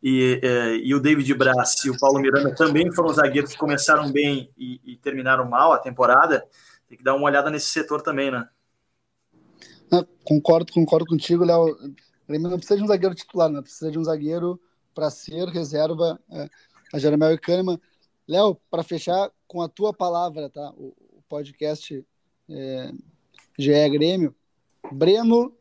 e, 0.00 0.38
é, 0.40 0.76
e 0.76 0.94
o 0.94 1.00
David 1.00 1.34
Braz 1.34 1.84
e 1.84 1.90
o 1.90 1.98
Paulo 1.98 2.20
Miranda 2.20 2.54
também 2.54 2.92
foram 2.92 3.12
zagueiros 3.12 3.50
que 3.50 3.58
começaram 3.58 4.12
bem 4.12 4.52
e, 4.56 4.80
e, 4.84 4.96
terminaram 4.98 5.50
mal 5.50 5.72
a 5.72 5.78
temporada. 5.78 6.46
Tem 6.88 6.96
que 6.96 7.02
dar 7.02 7.16
uma 7.16 7.26
olhada 7.26 7.50
nesse 7.50 7.70
setor 7.70 8.00
também, 8.00 8.30
né? 8.30 8.48
Não, 9.90 10.06
concordo, 10.22 10.72
concordo 10.72 11.06
contigo, 11.06 11.44
Léo. 11.44 11.70
O 11.70 11.94
Grêmio 12.28 12.48
não 12.48 12.58
precisa 12.58 12.76
de 12.76 12.84
um 12.84 12.86
zagueiro 12.86 13.16
titular, 13.16 13.48
não 13.48 13.62
precisa 13.62 13.90
de 13.90 13.98
um 13.98 14.04
zagueiro 14.04 14.60
para 14.94 15.10
ser 15.10 15.48
reserva 15.48 16.20
é, 16.30 16.48
a 16.92 16.98
Jeromel 16.98 17.32
e 17.32 17.38
Kahneman. 17.38 17.80
Léo, 18.26 18.56
para 18.70 18.82
fechar 18.82 19.30
com 19.46 19.60
a 19.60 19.68
tua 19.68 19.92
palavra, 19.92 20.48
tá? 20.48 20.72
O, 20.76 20.94
o 21.12 21.22
podcast 21.28 22.04
é, 22.48 22.92
GE 23.58 23.88
Grêmio. 23.90 24.34
Breno, 24.92 25.52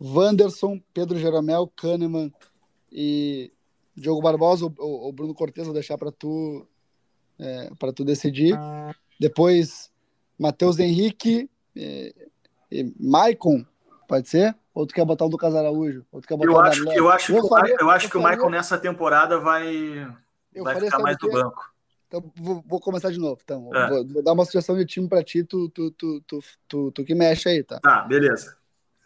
Wanderson, 0.00 0.80
Pedro 0.92 1.18
Jeromel, 1.18 1.70
Kahneman 1.76 2.32
e 2.90 3.52
Diogo 3.96 4.22
Barbosa 4.22 4.72
ou, 4.78 5.12
Bruno 5.12 5.34
Cortes, 5.34 5.64
vou 5.64 5.74
deixar 5.74 5.96
para 5.96 6.10
tu 6.10 6.66
é, 7.38 7.70
para 7.78 7.92
tu 7.92 8.04
decidir. 8.04 8.58
Depois 9.18 9.90
Matheus 10.38 10.78
Henrique 10.78 11.48
e, 11.74 12.14
e 12.70 12.92
Maicon, 12.98 13.64
pode 14.08 14.28
ser? 14.28 14.56
Ou 14.74 14.86
tu 14.86 14.94
quer 14.94 15.04
botar 15.04 15.24
o 15.24 15.28
Lucas 15.28 15.54
Araújo? 15.54 16.04
Ou 16.10 16.20
tu 16.20 16.26
quer 16.26 16.36
botar 16.36 16.50
eu, 16.50 16.60
acho, 16.60 16.92
eu 16.92 17.08
acho 17.10 17.32
eu 17.36 17.42
que, 17.42 17.48
faria, 17.48 17.76
eu 17.80 17.90
acho 17.90 18.10
que 18.10 18.18
o 18.18 18.22
Maicon 18.22 18.50
nessa 18.50 18.76
temporada 18.76 19.38
vai, 19.38 20.12
vai 20.52 20.80
ficar 20.80 20.98
mais 20.98 21.16
do 21.16 21.30
banco. 21.30 21.72
Então 22.08 22.32
vou, 22.36 22.62
vou, 22.66 22.80
começar 22.80 23.10
de 23.10 23.18
novo. 23.18 23.40
Então, 23.42 23.70
é. 23.74 23.88
vou, 23.88 24.06
vou, 24.06 24.22
dar 24.22 24.32
uma 24.32 24.44
sugestão 24.44 24.76
de 24.76 24.84
time 24.84 25.08
para 25.08 25.22
ti, 25.22 25.44
tu, 25.44 25.68
tu, 25.70 25.90
tu, 25.92 26.20
tu, 26.22 26.40
tu, 26.68 26.92
tu, 26.92 27.04
que 27.04 27.14
mexe 27.14 27.48
aí, 27.48 27.62
tá? 27.62 27.80
Tá, 27.80 28.02
beleza. 28.02 28.56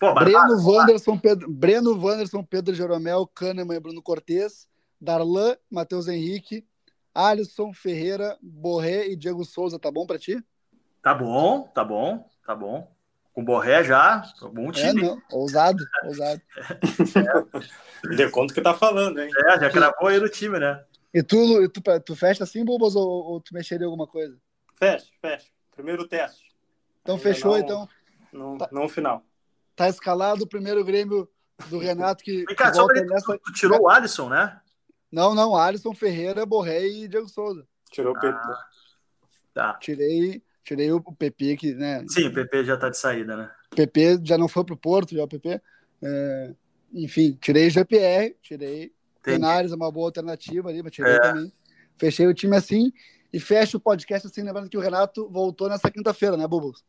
Pô, 0.00 0.14
Breno, 0.14 0.56
Wanderson, 0.64 1.18
Pedro, 1.18 1.50
Breno, 1.50 1.98
Wanderson, 1.98 2.42
Pedro 2.42 2.74
Jeromel, 2.74 3.26
Kahneman 3.26 3.76
e 3.76 3.80
Bruno 3.80 4.02
Cortes. 4.02 4.68
Darlan, 5.00 5.56
Matheus 5.70 6.08
Henrique, 6.08 6.66
Alisson, 7.14 7.72
Ferreira, 7.72 8.36
Borré 8.42 9.08
e 9.08 9.16
Diego 9.16 9.44
Souza, 9.44 9.78
tá 9.78 9.90
bom 9.90 10.06
para 10.06 10.18
ti? 10.18 10.42
Tá 11.02 11.14
bom, 11.14 11.62
tá 11.68 11.84
bom, 11.84 12.28
tá 12.44 12.54
bom. 12.54 12.90
Com 13.38 13.44
Borré 13.44 13.84
já, 13.84 14.20
bom 14.52 14.70
é, 14.70 14.72
time. 14.72 15.00
É, 15.00 15.04
não, 15.04 15.22
ousado, 15.30 15.84
ousado. 16.02 16.42
É. 18.10 18.16
Dê 18.16 18.28
conta 18.28 18.52
que 18.52 18.60
tá 18.60 18.74
falando, 18.74 19.20
hein? 19.20 19.30
É, 19.46 19.60
já 19.60 19.70
cravou 19.70 20.08
aí 20.08 20.18
no 20.18 20.28
time, 20.28 20.58
né? 20.58 20.84
E 21.14 21.22
tu, 21.22 21.68
tu, 21.68 21.80
tu 22.04 22.16
fecha 22.16 22.42
assim, 22.42 22.64
Bobos, 22.64 22.96
ou, 22.96 23.06
ou 23.06 23.40
tu 23.40 23.54
mexeria 23.54 23.86
alguma 23.86 24.08
coisa? 24.08 24.36
Fecha, 24.74 25.06
fecha. 25.20 25.46
Primeiro 25.70 26.08
teste. 26.08 26.52
Então 27.02 27.14
Ainda 27.14 27.28
fechou, 27.28 27.52
não, 27.52 27.58
então. 27.60 27.88
Não, 28.32 28.58
tá, 28.58 28.68
não 28.72 28.88
final. 28.88 29.22
Tá 29.76 29.88
escalado 29.88 30.42
o 30.42 30.48
primeiro 30.48 30.84
Grêmio 30.84 31.28
do 31.68 31.78
Renato 31.78 32.24
que, 32.24 32.44
Vem 32.44 32.56
cá, 32.56 32.72
que 32.72 32.76
volta 32.76 33.04
nessa... 33.04 33.38
Tu 33.38 33.52
tirou 33.52 33.82
o 33.82 33.88
Alisson, 33.88 34.28
né? 34.28 34.60
Não, 35.12 35.32
não, 35.32 35.54
Alisson 35.54 35.94
Ferreira, 35.94 36.44
Borré 36.44 36.88
e 36.88 37.06
Diego 37.06 37.28
Souza. 37.28 37.64
Tirou 37.88 38.14
o. 38.14 38.26
Ah, 38.26 38.66
tá. 39.54 39.74
Tirei, 39.74 40.42
tirei 40.68 40.92
o 40.92 41.00
PP 41.00 41.56
que, 41.56 41.74
né? 41.74 42.04
Sim, 42.08 42.26
o 42.26 42.34
PP 42.34 42.64
já 42.64 42.76
tá 42.76 42.90
de 42.90 42.98
saída, 42.98 43.36
né? 43.36 43.50
O 43.72 43.76
PP 43.76 44.20
já 44.22 44.36
não 44.36 44.48
foi 44.48 44.64
pro 44.64 44.76
Porto, 44.76 45.14
já 45.14 45.24
o 45.24 45.28
PP. 45.28 45.60
É, 46.02 46.54
enfim, 46.92 47.38
tirei 47.40 47.68
o 47.68 47.70
GPR, 47.70 48.36
tirei 48.42 48.92
Tenares, 49.22 49.72
é 49.72 49.74
uma 49.74 49.90
boa 49.90 50.08
alternativa 50.08 50.68
ali, 50.68 50.82
mas 50.82 50.92
tirei 50.92 51.14
é. 51.14 51.20
também. 51.20 51.52
Fechei 51.96 52.26
o 52.26 52.34
time 52.34 52.54
assim 52.54 52.92
e 53.32 53.40
fecho 53.40 53.78
o 53.78 53.80
podcast 53.80 54.26
assim, 54.26 54.42
lembrando 54.42 54.68
que 54.68 54.76
o 54.76 54.80
Renato 54.80 55.28
voltou 55.30 55.68
nessa 55.68 55.90
quinta-feira, 55.90 56.36
né, 56.36 56.46
Bubus? 56.46 56.84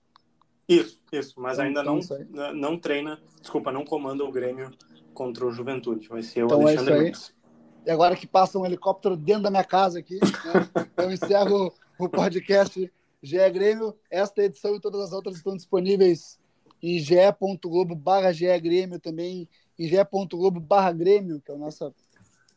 Isso, 0.67 1.01
isso, 1.11 1.39
mas 1.39 1.53
então, 1.53 1.65
ainda 1.65 1.83
não, 1.83 1.99
então 1.99 2.53
não 2.53 2.77
treina, 2.77 3.19
desculpa, 3.41 3.71
não 3.71 3.83
comanda 3.83 4.23
o 4.23 4.31
Grêmio 4.31 4.71
contra 5.13 5.45
o 5.45 5.51
Juventude. 5.51 6.07
Vai 6.07 6.21
ser 6.21 6.43
o 6.43 6.45
então 6.45 6.61
é 6.61 6.75
Alexandre 6.75 7.07
é 7.07 7.39
e 7.87 7.91
agora 7.91 8.15
que 8.15 8.27
passa 8.27 8.59
um 8.59 8.65
helicóptero 8.65 9.15
dentro 9.15 9.43
da 9.43 9.49
minha 9.49 9.63
casa 9.63 9.99
aqui, 9.99 10.19
né, 10.19 10.69
eu 10.97 11.11
encerro 11.11 11.73
o 11.97 12.09
podcast 12.09 12.91
GE 13.21 13.49
Grêmio. 13.49 13.95
Esta 14.09 14.43
edição 14.43 14.75
e 14.75 14.79
todas 14.79 15.01
as 15.01 15.11
outras 15.11 15.37
estão 15.37 15.55
disponíveis 15.55 16.39
em 16.81 16.99
ge.globo 16.99 17.95
barra 17.95 18.31
Grêmio, 18.31 18.99
também 18.99 19.47
em 19.77 19.87
ge.globo 19.87 20.59
barra 20.59 20.91
Grêmio, 20.91 21.41
que 21.41 21.51
é 21.51 21.55
a 21.55 21.57
nossa 21.57 21.93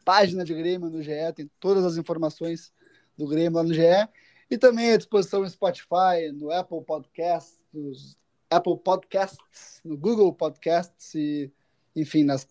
página 0.05 0.45
de 0.45 0.55
Grêmio 0.55 0.91
no 0.91 1.03
GE, 1.03 1.33
tem 1.35 1.51
todas 1.61 1.85
as 1.85 1.97
informações 1.97 2.73
do 3.17 3.27
Grêmio 3.27 3.59
lá 3.59 3.63
no 3.63 3.75
GE. 3.75 4.09
E 4.51 4.59
também 4.59 4.93
à 4.93 4.97
disposição 4.97 5.41
no 5.41 5.49
Spotify, 5.49 6.31
no 6.33 6.51
Apple 6.51 6.83
Podcasts, 6.83 7.59
nos 7.73 8.19
Apple 8.51 8.77
Podcasts, 8.79 9.81
no 9.85 9.97
Google 9.97 10.33
Podcasts 10.33 11.15
e, 11.15 11.51
enfim, 11.97 12.23
nas 12.23 12.47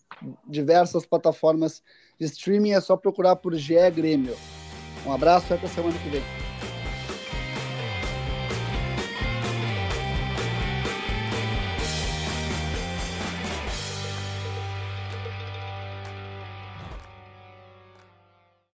diversas 0.48 1.06
plataformas 1.06 1.82
de 2.18 2.26
streaming 2.26 2.72
é 2.72 2.80
só 2.80 2.96
procurar 2.96 3.36
por 3.36 3.54
GE 3.54 3.90
Grêmio. 3.94 4.36
Um 5.06 5.12
abraço 5.12 5.52
até 5.54 5.66
semana 5.68 5.96
que 5.98 6.08
vem. 6.08 6.51